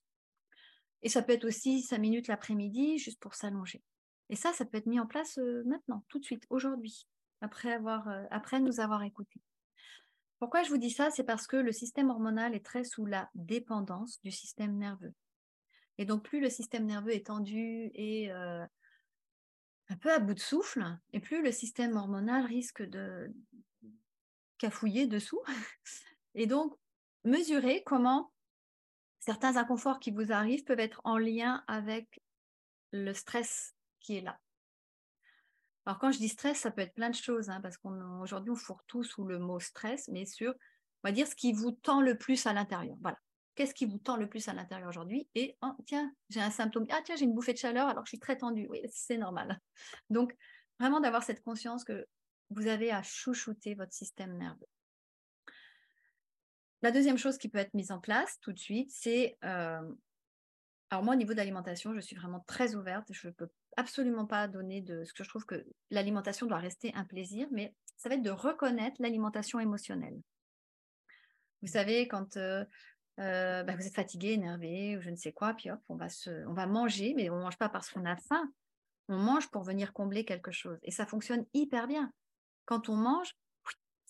[1.03, 3.83] Et ça peut être aussi cinq minutes l'après-midi juste pour s'allonger.
[4.29, 7.09] Et ça, ça peut être mis en place maintenant, tout de suite, aujourd'hui,
[7.41, 7.81] après,
[8.61, 9.41] nous avoir écoutés.
[10.39, 11.11] Pourquoi je vous dis ça?
[11.11, 15.15] C'est parce que le système hormonal est très sous la dépendance du système nerveux.
[15.99, 18.69] Et donc, plus le système nerveux est tendu et un
[20.01, 23.35] peu à bout de souffle, et plus le système hormonal risque de
[24.59, 25.41] cafouiller dessous.
[26.35, 26.75] Et donc,
[27.25, 28.33] mesurer comment
[29.21, 32.21] certains inconforts qui vous arrivent peuvent être en lien avec
[32.93, 34.39] le stress qui est là.
[35.87, 38.57] Alors quand je dis stress, ça peut être plein de choses, hein, parce qu'aujourd'hui on,
[38.57, 40.55] fourre tout sous le mot stress, mais sur,
[41.03, 42.97] va dire, ce qui vous tend le plus à l'intérieur.
[43.01, 43.18] Voilà.
[43.55, 45.29] Qu'est-ce qui vous tend le plus à l'intérieur aujourd'hui?
[45.35, 46.87] Et oh, tiens, j'ai un symptôme.
[46.91, 48.66] Ah tiens, j'ai une bouffée de chaleur alors je suis très tendue.
[48.71, 49.59] Oui, c'est normal.
[50.09, 50.35] Donc
[50.79, 52.07] vraiment d'avoir cette conscience que
[52.51, 54.66] vous avez à chouchouter votre système nerveux.
[56.83, 59.83] La deuxième chose qui peut être mise en place tout de suite, c'est euh,
[60.91, 63.07] alors moi au niveau de l'alimentation, je suis vraiment très ouverte.
[63.12, 66.93] Je ne peux absolument pas donner de ce que je trouve que l'alimentation doit rester
[66.95, 70.20] un plaisir, mais ça va être de reconnaître l'alimentation émotionnelle.
[71.62, 72.64] Vous savez, quand euh,
[73.20, 76.09] euh, bah, vous êtes fatigué, énervé, ou je ne sais quoi, puis hop, on va,
[76.09, 78.51] se, on va manger, mais on ne mange pas parce qu'on a faim.
[79.09, 80.78] On mange pour venir combler quelque chose.
[80.83, 82.12] Et ça fonctionne hyper bien.
[82.64, 83.35] Quand on mange,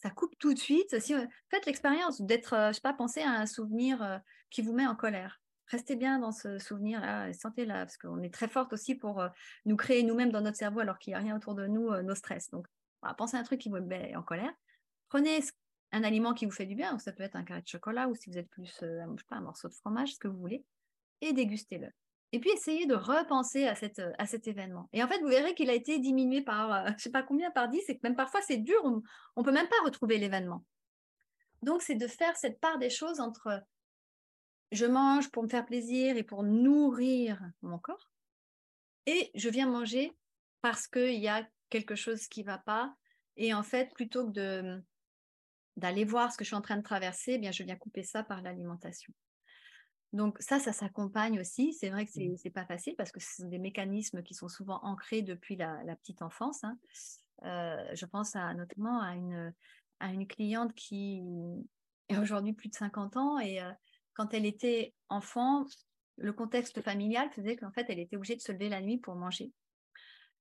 [0.03, 0.99] ça coupe tout de suite.
[1.01, 1.15] Si,
[1.51, 4.19] faites l'expérience d'être, euh, je sais pas, pensez à un souvenir euh,
[4.51, 5.41] qui vous met en colère.
[5.67, 9.23] Restez bien dans ce souvenir-là et sentez-la, parce qu'on est très forte aussi pour
[9.67, 12.17] nous créer nous-mêmes dans notre cerveau alors qu'il n'y a rien autour de nous, nos
[12.17, 12.51] stress.
[12.51, 12.67] Donc,
[13.17, 14.53] pensez à un truc qui vous met en colère.
[15.09, 15.41] Prenez
[15.93, 18.15] un aliment qui vous fait du bien, ça peut être un carré de chocolat ou
[18.15, 20.39] si vous êtes plus, euh, je sais pas, un morceau de fromage, ce que vous
[20.39, 20.65] voulez,
[21.21, 21.89] et dégustez-le.
[22.33, 24.89] Et puis essayez de repenser à, cet événement.
[24.93, 27.23] Et en fait, vous verrez qu'il a été diminué par, euh, je ne sais pas
[27.23, 29.03] combien, par 10, et que même parfois c'est dur, on
[29.41, 30.65] ne peut même pas retrouver l'événement.
[31.63, 33.63] Donc, c'est de faire cette part des choses entre
[34.73, 38.11] je mange pour me faire plaisir et pour nourrir mon corps,
[39.07, 40.17] et je viens manger
[40.63, 42.95] parce qu'il y a quelque chose qui ne va pas.
[43.37, 44.81] Et en fait, plutôt que
[45.77, 48.03] d'aller voir ce que je suis en train de traverser, eh bien, je viens couper
[48.03, 49.13] ça par l'alimentation.
[50.13, 51.73] Donc ça, ça s'accompagne aussi.
[51.73, 52.51] C'est vrai que ce n'est mmh.
[52.53, 56.23] pas facile parce que ce sont des mécanismes qui sont souvent ancrés depuis la, petite
[56.23, 56.65] enfance.
[56.65, 56.79] Hein.
[57.45, 59.55] Euh, je pense à, notamment à une,
[60.01, 61.23] à une cliente qui
[62.09, 63.71] est aujourd'hui plus de 50 ans et euh,
[64.15, 65.65] quand elle était enfant,
[66.17, 69.15] le contexte familial faisait qu'en fait, elle était obligée de se lever la nuit pour
[69.15, 69.53] manger.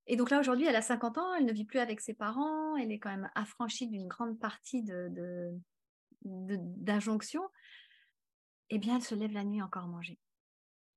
[0.07, 2.75] Et donc là, aujourd'hui, elle a 50 ans, elle ne vit plus avec ses parents,
[2.75, 4.83] elle est quand même affranchie d'une grande partie
[6.25, 7.47] d'injonctions.
[8.69, 10.19] Eh bien, elle se lève la nuit encore manger.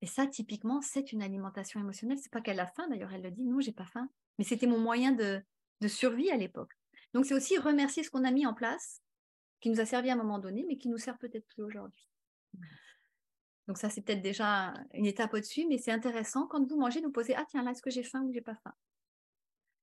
[0.01, 2.19] Et ça, typiquement, c'est une alimentation émotionnelle.
[2.19, 4.09] C'est pas qu'elle a faim, d'ailleurs, elle le dit, non, j'ai pas faim.
[4.39, 5.41] Mais c'était mon moyen de,
[5.81, 6.73] de survie à l'époque.
[7.15, 9.03] Donc, c'est aussi remercier ce qu'on a mis en place,
[9.61, 12.09] qui nous a servi à un moment donné, mais qui nous sert peut-être plus aujourd'hui.
[13.69, 17.07] Donc ça, c'est peut-être déjà une étape au-dessus, mais c'est intéressant quand vous mangez, de
[17.07, 18.75] vous posez, ah tiens, là, est-ce que j'ai faim ou j'ai pas faim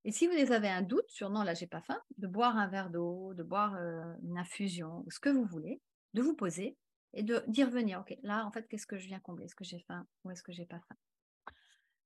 [0.05, 2.67] et si vous avez un doute sur non, là, j'ai pas faim, de boire un
[2.67, 5.81] verre d'eau, de boire euh, une infusion, ce que vous voulez,
[6.13, 6.77] de vous poser
[7.13, 7.99] et de d'y revenir.
[7.99, 9.45] Ok, là, en fait, qu'est-ce que je viens combler?
[9.45, 10.95] Est-ce que j'ai faim ou est-ce que j'ai pas faim?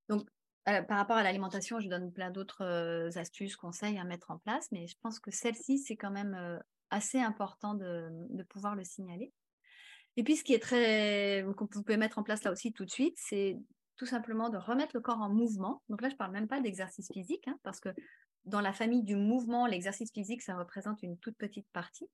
[0.10, 0.28] Donc,
[0.70, 4.38] euh, par rapport à l'alimentation, je donne plein d'autres euh, astuces, conseils à mettre en
[4.38, 8.84] place, mais je pense que celle-ci, c'est quand même assez important de, de, pouvoir le
[8.84, 9.34] signaler.
[10.16, 12.86] Et puis, ce qui est très, que vous pouvez mettre en place là aussi tout
[12.86, 13.58] de suite, c'est
[13.98, 15.82] tout simplement de remettre le corps en mouvement.
[15.90, 17.90] Donc là, je ne parle même pas d'exercice physique, hein, parce que
[18.46, 22.08] dans la famille du mouvement, l'exercice physique, ça représente une toute petite partie.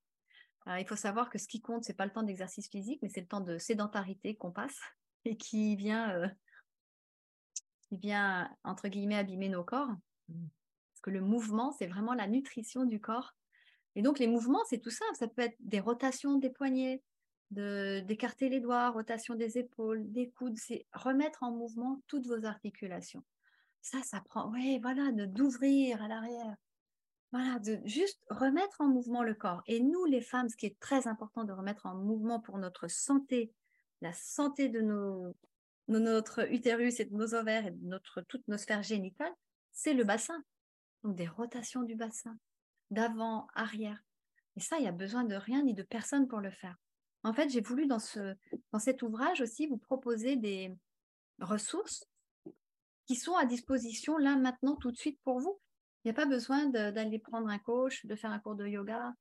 [0.68, 3.10] Il faut savoir que ce qui compte, ce n'est pas le temps d'exercice physique, mais
[3.10, 4.80] c'est le temps de sédentarité qu'on passe
[5.26, 6.28] et qui vient, euh,
[7.82, 9.90] qui vient, entre guillemets, abîmer nos corps.
[10.28, 10.48] Mmh.
[10.92, 13.34] Parce que le mouvement, c'est vraiment la nutrition du corps.
[13.96, 15.06] Et donc, les mouvements, c'est tout ça.
[15.14, 17.02] Ça peut être des rotations des poignets,
[17.52, 23.24] d'écarter les doigts, rotation des épaules, des coudes, c'est remettre en mouvement toutes vos articulations.
[23.82, 26.56] Ça, ça prend, oui, voilà, d'ouvrir à l'arrière.
[27.32, 29.62] Voilà, de juste remettre en mouvement le corps.
[29.68, 32.88] Et nous, les femmes, ce qui est très important de remettre en mouvement pour notre
[32.88, 33.54] santé,
[34.02, 34.82] la santé de
[35.88, 39.34] notre utérus et de nos ovaires et de notre, toutes nos sphères génitales,
[39.72, 40.44] c'est le bassin.
[41.04, 42.38] Donc des rotations du bassin,
[42.90, 44.04] d'avant, arrière.
[44.56, 46.76] Et ça, il n'y a besoin de rien ni de personne pour le faire.
[47.24, 48.36] En fait, j'ai voulu dans, ce,
[48.72, 50.74] dans cet ouvrage aussi vous proposer des
[51.40, 52.06] ressources
[53.06, 55.60] qui sont à disposition là, maintenant, tout de suite pour vous.
[56.04, 59.14] Il n'y a pas besoin d'aller prendre un coach, de faire un cours de yoga,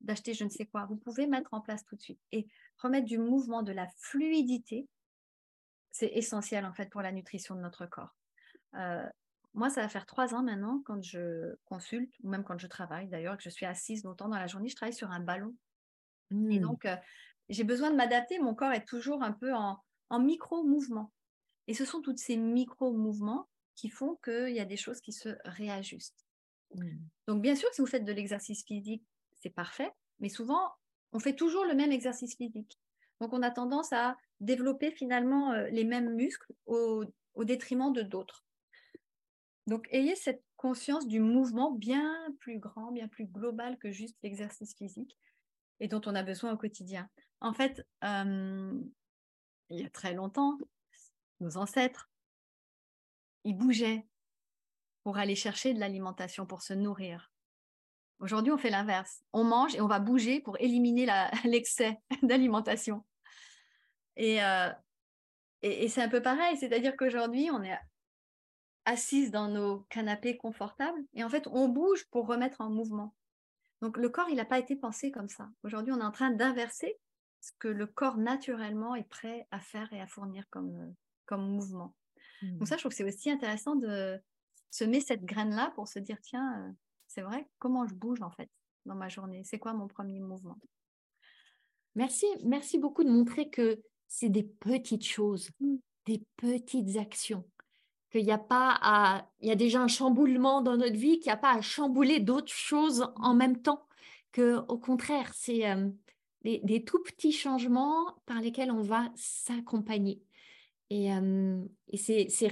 [0.00, 0.86] d'acheter je ne sais quoi.
[0.86, 2.48] Vous pouvez mettre en place tout de suite et
[2.78, 4.88] remettre du mouvement, de la fluidité.
[5.90, 8.14] C'est essentiel en fait pour la nutrition de notre corps.
[8.74, 9.08] Euh,
[9.54, 13.08] moi, ça va faire trois ans maintenant quand je consulte, ou même quand je travaille
[13.08, 15.54] d'ailleurs, que je suis assise longtemps dans la journée, je travaille sur un ballon.
[16.30, 16.60] Et mmh.
[16.60, 16.96] donc, euh,
[17.48, 18.38] j'ai besoin de m'adapter.
[18.38, 19.80] Mon corps est toujours un peu en,
[20.18, 21.10] micro-mouvement.
[21.68, 25.30] Et ce sont tous ces micro-mouvements qui font qu'il y a des choses qui se
[25.44, 26.26] réajustent.
[26.74, 26.88] Mmh.
[27.28, 29.04] Donc, bien sûr, si vous faites de l'exercice physique,
[29.34, 30.72] c'est parfait, mais souvent,
[31.12, 32.78] on fait toujours le même exercice physique.
[33.20, 37.04] Donc, on a tendance à développer finalement euh, les mêmes muscles au
[37.44, 38.44] détriment de d'autres.
[39.66, 44.74] Donc, ayez cette conscience du mouvement bien plus grand, bien plus global que juste l'exercice
[44.76, 45.16] physique
[45.80, 47.08] et dont on a besoin au quotidien.
[47.40, 48.80] En fait, il
[49.70, 50.58] y a très longtemps,
[51.40, 52.10] nos ancêtres,
[53.46, 54.06] ils bougeaient
[55.02, 57.32] pour aller chercher de l'alimentation, pour se nourrir.
[58.18, 59.22] Aujourd'hui, on fait l'inverse.
[59.32, 61.06] On mange et on va bouger pour éliminer
[61.44, 63.04] l'excès d'alimentation.
[64.16, 64.38] Et,
[65.62, 67.78] et c'est un peu pareil, c'est-à-dire qu'aujourd'hui, on est
[68.86, 73.14] assises dans nos canapés confortables et en fait, on bouge pour remettre en mouvement.
[73.82, 75.50] Donc le corps, il n'a pas été pensé comme ça.
[75.64, 76.96] Aujourd'hui, on est en train d'inverser
[77.40, 80.92] ce que le corps naturellement est prêt à faire et à fournir comme, euh,
[81.26, 81.94] comme mouvement.
[82.42, 82.66] Donc mmh.
[82.66, 84.20] ça, je trouve que c'est aussi intéressant de
[84.70, 86.72] semer cette graine-là pour se dire, tiens, euh,
[87.06, 88.50] c'est vrai, comment je bouge en fait
[88.84, 89.42] dans ma journée?
[89.44, 90.58] C'est quoi mon premier mouvement?
[91.94, 95.76] Merci, merci beaucoup de montrer que c'est des petites choses, mmh.
[96.06, 97.44] des petites actions
[98.10, 101.30] qu'il n'y a pas à, il y a déjà un chamboulement dans notre vie, qu'il
[101.30, 103.86] n'y a pas à chambouler d'autres choses en même temps,
[104.32, 105.88] que au contraire, c'est euh,
[106.42, 110.22] des, tout petits changements par lesquels on va s'accompagner.
[110.90, 112.50] Et, euh, et c'est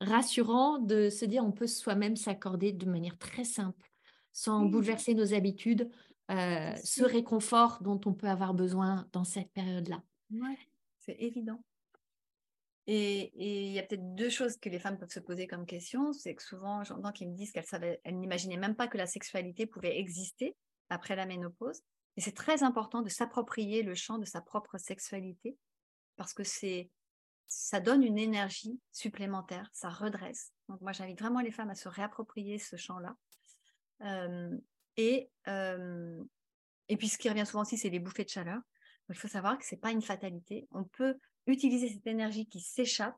[0.00, 3.90] rassurant de se dire on peut soi-même s'accorder de manière très simple,
[4.32, 5.88] sans bouleverser nos habitudes,
[6.30, 10.02] euh, ce réconfort dont on peut avoir besoin dans cette période-là.
[10.30, 10.58] Ouais,
[10.98, 11.62] c'est évident.
[12.88, 16.12] Et il y a peut-être deux choses que les femmes peuvent se poser comme question.
[16.12, 19.66] C'est que souvent, j'entends qu'ils me disent qu'elles elles n'imaginaient même pas que la sexualité
[19.66, 20.56] pouvait exister
[20.88, 21.82] après la ménopause.
[22.16, 25.56] Et c'est très important de s'approprier le champ de sa propre sexualité
[26.16, 26.90] parce que c'est
[27.48, 30.52] ça donne une énergie supplémentaire, ça redresse.
[30.68, 33.16] Donc moi, j'invite vraiment les femmes à se réapproprier ce champ-là.
[34.02, 34.56] Euh,
[34.96, 36.22] et, euh,
[36.88, 38.60] et puis ce qui revient souvent aussi, c'est les bouffées de chaleur.
[39.08, 40.66] Il faut savoir que ce n'est pas une fatalité.
[40.72, 41.16] On peut
[41.46, 43.16] utiliser cette énergie qui s'échappe.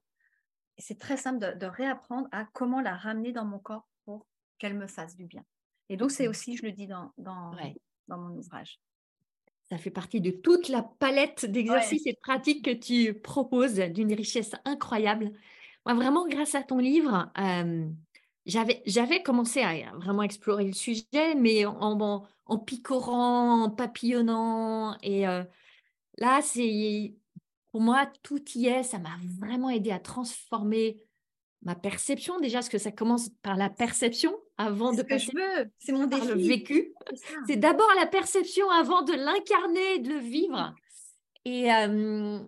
[0.76, 4.26] Et c'est très simple de, réapprendre à comment la ramener dans mon corps pour
[4.59, 5.45] qu'elle me fasse du bien.
[5.89, 6.31] Et donc, c'est mmh.
[6.31, 7.57] aussi, je le dis dans, dans,
[8.07, 8.79] dans mon ouvrage.
[9.71, 14.14] Ça fait partie de toute la palette d'exercices et de pratiques que tu proposes, d'une
[14.14, 15.33] richesse incroyable.
[15.85, 17.87] Moi, vraiment, grâce à ton livre, euh,
[18.47, 24.97] j'avais commencé à vraiment explorer le sujet, mais en, en, picorant, en papillonnant.
[25.03, 25.45] Et euh,
[26.16, 27.14] là, c'est
[27.71, 28.83] pour moi, tout y est.
[28.83, 31.03] Ça m'a vraiment aidé à transformer
[31.63, 35.33] ma perception déjà, parce que ça commence par la perception avant de passer
[35.79, 36.93] c'est mon par le vécu.
[37.47, 40.75] C'est d'abord la perception avant de l'incarner, de le vivre.
[41.45, 42.39] Et, euh,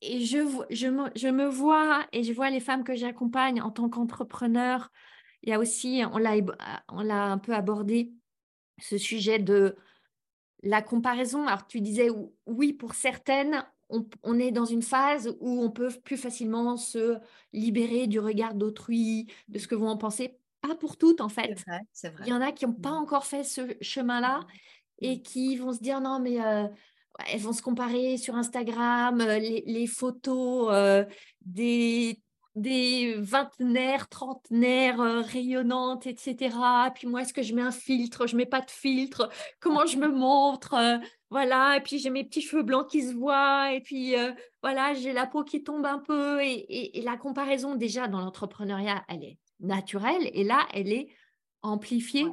[0.00, 0.38] et je,
[0.70, 4.90] je, me, je me vois et je vois les femmes que j'accompagne en tant qu'entrepreneur.
[5.42, 6.34] Il y a aussi, on l'a,
[6.88, 8.12] on l'a un peu abordé,
[8.80, 9.76] ce sujet de
[10.62, 11.46] la comparaison.
[11.46, 12.08] Alors tu disais
[12.46, 17.18] oui pour certaines, on, est dans une phase où on peut plus facilement se
[17.52, 20.38] libérer du regard d'autrui, de ce que vont en penser.
[20.60, 21.62] Pas pour toutes, en fait.
[22.20, 23.02] Il y en a qui n'ont pas mmh.
[23.02, 24.46] encore fait ce chemin-là mmh.
[25.00, 26.66] et qui vont se dire non, mais euh,
[27.28, 31.04] elles vont se comparer sur Instagram, euh, les, photos euh,
[31.42, 32.20] des
[32.54, 36.56] des vingtenaires, trentenaires rayonnantes, etc.
[36.94, 38.26] Puis moi, est-ce que je mets un filtre?
[38.26, 39.28] Je mets pas de filtre.
[39.60, 41.00] Comment je me montre?
[41.30, 44.30] Voilà, et puis j'ai mes petits cheveux blancs qui se voient, et puis euh,
[44.62, 46.40] voilà, j'ai la peau qui tombe un peu.
[46.40, 51.08] Et, la comparaison, déjà, dans l'entrepreneuriat, elle est naturelle, et là, elle est
[51.62, 52.26] amplifiée.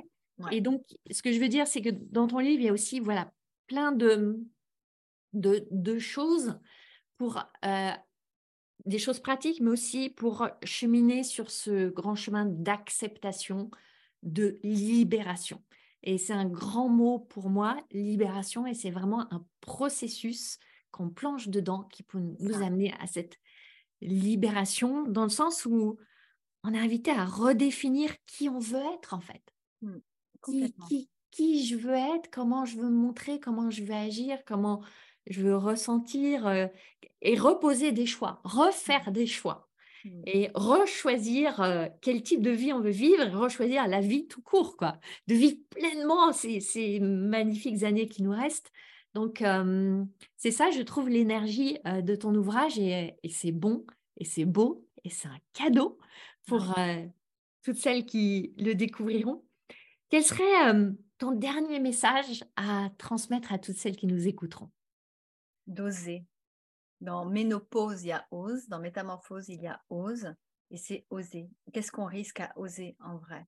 [0.52, 2.74] Et donc, ce que je veux dire, c'est que dans ton livre, il y a
[2.74, 3.32] aussi voilà,
[3.66, 4.40] plein de,
[5.34, 6.60] de, choses
[7.18, 7.92] pour euh,
[8.86, 13.70] des choses pratiques, mais aussi pour cheminer sur ce grand chemin d'acceptation,
[14.24, 15.62] de libération.
[16.04, 20.58] Et c'est un grand mot pour moi, libération, et c'est vraiment un processus
[20.92, 23.38] qu'on planche dedans qui peut nous amener à cette
[24.02, 25.98] libération, dans le sens où
[26.64, 29.44] on est invité à redéfinir qui on veut être en fait.
[29.82, 29.98] Mmh,
[30.88, 34.84] qui, qui, je veux être, comment je veux me montrer, comment je veux agir, comment
[35.28, 36.68] je veux ressentir euh,
[37.22, 39.70] et reposer des choix, refaire des choix
[40.04, 40.22] mmh.
[40.26, 44.42] et rechoisir euh, quel type de vie on veut vivre et rechoisir la vie tout
[44.42, 45.00] court, quoi.
[45.28, 48.72] De vivre pleinement ces, ces magnifiques années qui nous restent.
[49.14, 49.44] Donc,
[50.38, 54.88] c'est ça, je trouve, l'énergie de ton ouvrage et, et c'est bon et c'est beau
[55.04, 56.00] et c'est un cadeau
[56.48, 56.74] pour
[57.64, 59.44] toutes celles qui le découvriront.
[60.10, 64.70] Quel serait ton dernier message à transmettre à toutes celles qui nous écouteront?
[65.72, 66.26] D'oser.
[67.00, 68.68] Dans ménopause, il y a ose.
[68.68, 70.34] Dans métamorphose, il y a ose.
[70.70, 71.50] Et c'est oser.
[71.74, 73.46] Qu'est-ce qu'on risque à oser en vrai?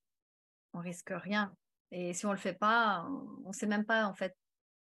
[0.73, 1.55] On risque rien.
[1.91, 3.05] Et si on le fait pas,
[3.43, 4.35] on ne sait même pas en fait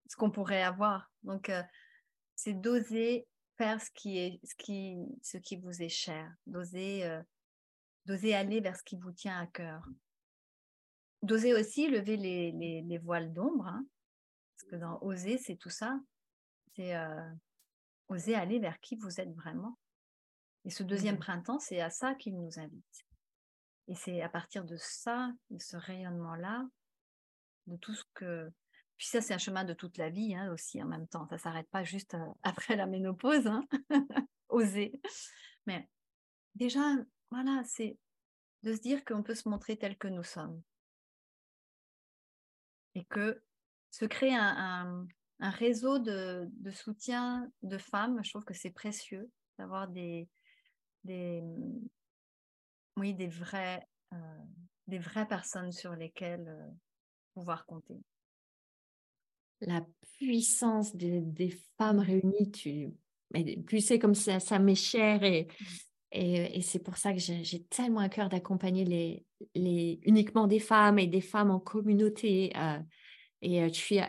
[0.08, 1.10] ce qu'on pourrait avoir.
[1.24, 1.64] Donc, euh,
[2.36, 3.28] c'est d'oser
[3.58, 7.22] faire ce qui, est, ce, qui, ce qui vous est cher, d'oser, euh,
[8.06, 9.84] d'oser aller vers ce qui vous tient à cœur.
[11.22, 12.52] D'oser aussi lever les,
[12.82, 13.86] les, voiles d'ombre, hein,
[14.56, 16.00] parce que dans oser, c'est tout ça.
[16.76, 17.30] C'est euh,
[18.08, 19.78] oser aller vers qui vous êtes vraiment.
[20.66, 23.06] Et ce deuxième mmh printemps, c'est à ça qu'il nous invite.
[23.88, 26.68] Et c'est à partir de ça, de ce rayonnement-là,
[27.68, 28.52] de tout ce que...
[28.98, 31.28] Puis ça, c'est un chemin de toute la vie hein, aussi en même temps.
[31.28, 33.66] Ça ne s'arrête pas juste euh, après la ménopause, hein.
[34.50, 35.02] oser.
[35.66, 35.90] Mais
[36.56, 36.82] déjà,
[37.32, 37.98] voilà, c'est
[38.64, 40.62] de se dire qu'on peut se montrer tel que nous sommes.
[42.94, 43.42] Et que
[43.90, 45.08] se créer un, un
[45.50, 48.20] réseau de, soutien de femmes.
[48.24, 50.28] Je trouve que c'est précieux d'avoir des,
[51.04, 51.42] des,
[52.98, 54.18] oui, des, vrais, euh,
[54.88, 56.68] des vraies personnes sur lesquelles euh,
[57.34, 58.00] pouvoir compter.
[59.62, 59.86] La
[60.18, 62.92] puissance des, femmes réunies, tu,
[63.66, 65.66] plus c'est comme ça, ça m'est cher et, mmh.
[66.14, 70.60] et, et c'est pour ça que j'ai tellement à cœur d'accompagner les, les, uniquement des
[70.60, 72.52] femmes et des femmes en communauté.
[72.56, 72.80] Euh,
[73.44, 74.00] et suis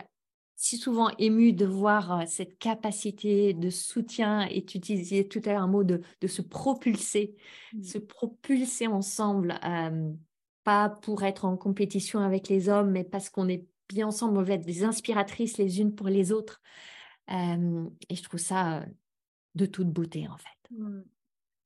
[0.63, 5.63] si souvent ému de voir cette capacité de soutien, et tu disais tout à l'heure
[5.63, 7.35] un mot de, se propulser,
[7.73, 7.83] mmh.
[7.83, 9.59] se propulser ensemble,
[10.63, 14.41] pas pour être en compétition avec les hommes, mais parce qu'on est bien ensemble, on
[14.41, 16.61] veut être des inspiratrices les unes pour les autres.
[17.27, 18.85] et je trouve ça
[19.55, 20.77] de toute beauté, en fait.
[20.77, 21.01] Mmh.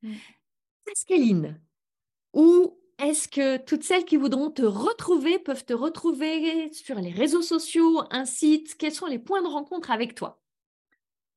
[0.01, 0.13] Mmh.
[0.87, 1.61] Pascaline,
[2.33, 7.43] où est-ce que toutes celles qui voudront te retrouver peuvent te retrouver sur les réseaux
[7.43, 8.75] sociaux, un site?
[8.77, 10.41] Quels sont les points de rencontre avec toi?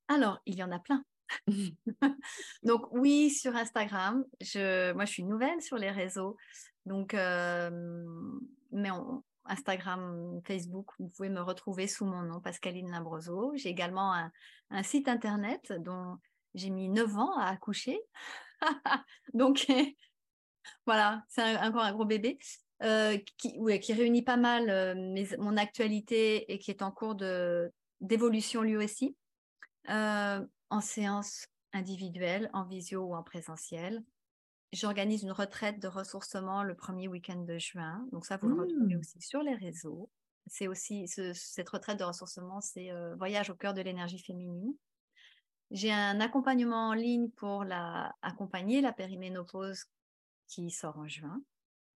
[0.09, 1.05] Alors, il y en a plein.
[2.63, 4.25] donc oui, sur Instagram.
[4.41, 6.37] Je, moi, je suis nouvelle sur les réseaux.
[6.87, 7.71] Donc, euh,
[8.73, 8.89] mais
[9.45, 13.53] Instagram, Facebook, vous pouvez me retrouver sous mon nom, Pascaline Labroso.
[13.55, 14.33] J'ai également un,
[14.71, 16.17] un, site internet dont
[16.55, 18.01] j'ai mis 9 ans à accoucher.
[19.35, 19.67] donc,
[20.87, 22.39] voilà, c'est encore un gros bébé.
[22.83, 23.53] Euh, qui,
[23.83, 24.95] qui, réunit pas mal euh,
[25.39, 27.15] mon actualité et qui est en cours
[28.01, 29.15] d'évolution lui aussi,
[29.91, 30.41] euh,
[30.71, 34.03] en séance individuelle, en visio ou en présentiel.
[34.73, 38.07] J'organise une retraite de ressourcement le premier week-end de juin.
[38.13, 39.01] Donc ça, vous le retrouvez mmh.
[39.01, 40.09] aussi sur les réseaux.
[40.47, 44.73] C'est aussi cette retraite de ressourcement, c'est voyage au cœur de l'énergie féminine.
[45.71, 49.85] J'ai un accompagnement en ligne pour la, accompagner la périménopause
[50.51, 51.41] qui sort en juin.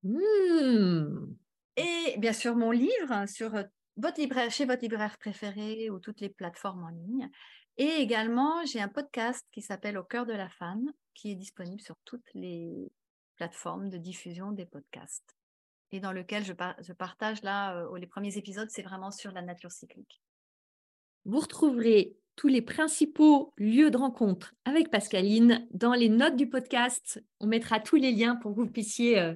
[0.04, 1.34] Mmh.
[1.76, 3.64] Et bien sûr, mon livre sur euh,
[3.96, 7.30] votre libraire, chez votre libraire préféré ou toutes les plateformes en ligne.
[7.76, 11.80] Et également, j'ai un podcast qui s'appelle Au cœur de la femme, qui est disponible
[11.80, 12.92] sur toutes les
[13.36, 15.36] plateformes de diffusion des podcasts.
[15.90, 19.42] Et dans lequel je, je partage là, euh, les premiers épisodes, c'est vraiment sur la
[19.42, 20.22] nature cyclique.
[21.24, 27.22] Vous retrouverez tous les principaux lieux de rencontre avec Pascaline dans les notes du podcast.
[27.40, 29.34] On mettra tous les liens pour que vous puissiez euh,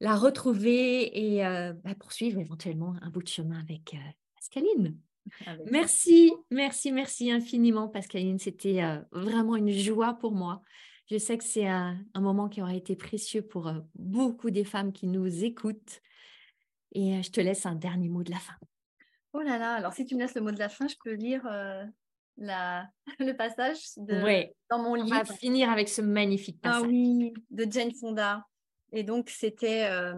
[0.00, 4.98] la retrouver et euh, bah, poursuivre éventuellement un bout de chemin avec euh, Pascaline.
[5.70, 8.38] merci, merci, merci infiniment Pascaline.
[8.38, 8.80] C'était
[9.12, 10.62] vraiment une joie pour moi.
[11.10, 14.92] Je sais que c'est un, un, moment qui aura été précieux pour beaucoup des femmes
[14.92, 16.00] qui nous écoutent.
[16.92, 18.54] Et je te laisse un dernier mot de la fin.
[19.32, 21.12] Oh là là, alors si tu me laisses le mot de la fin, je peux
[21.12, 21.46] lire
[22.36, 25.08] la, le passage de, dans mon livre.
[25.12, 26.84] On va finir avec ce magnifique ah passage.
[26.84, 28.44] Ah oui, de Jane Fonda.
[28.92, 30.14] Et donc, c'était euh,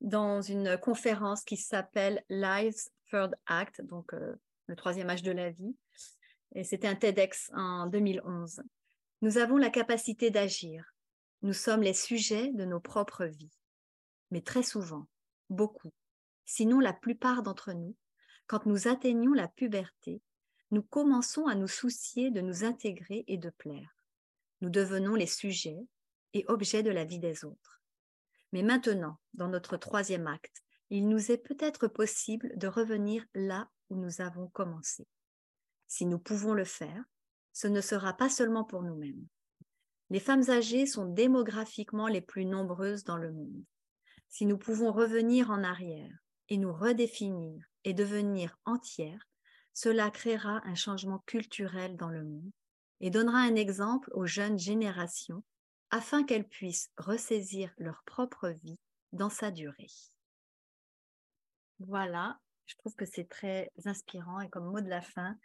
[0.00, 4.34] dans une conférence qui s'appelle Life's Third Act, donc euh,
[4.66, 5.76] le troisième âge de la vie.
[6.54, 8.62] Et c'était un TEDx en 2011.
[9.22, 10.84] Nous avons la capacité d'agir.
[11.42, 13.52] Nous sommes les sujets de nos propres vies.
[14.30, 15.06] Mais très souvent,
[15.50, 15.92] beaucoup,
[16.44, 17.94] sinon la plupart d'entre nous,
[18.46, 20.20] quand nous atteignons la puberté,
[20.74, 23.96] nous commençons à nous soucier de nous intégrer et de plaire.
[24.60, 25.86] Nous devenons les sujets
[26.32, 27.80] et objets de la vie des autres.
[28.52, 33.94] Mais maintenant, dans notre troisième acte, il nous est peut-être possible de revenir là où
[33.94, 35.06] nous avons commencé.
[35.86, 37.04] Si nous pouvons le faire,
[37.52, 39.28] ce ne sera pas seulement pour nous-mêmes.
[40.10, 43.64] Les femmes âgées sont démographiquement les plus nombreuses dans le monde.
[44.28, 46.18] Si nous pouvons revenir en arrière
[46.48, 49.28] et nous redéfinir et devenir entières,
[49.74, 52.50] cela créera un changement culturel dans le monde
[53.00, 55.42] et donnera un exemple aux jeunes générations
[55.90, 58.78] afin qu'elles puissent ressaisir leur propre vie
[59.12, 59.90] dans sa durée.
[61.80, 65.36] Voilà, je trouve que c'est très inspirant et comme mot de la fin,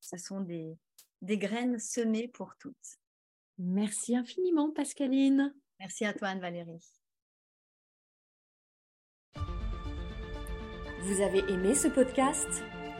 [0.00, 0.78] ce sont des,
[1.22, 2.98] des graines semées pour toutes.
[3.58, 5.54] Merci infiniment, Pascaline.
[5.80, 6.84] Merci à toi, Anne-Valérie.
[11.02, 12.62] Vous avez aimé ce podcast?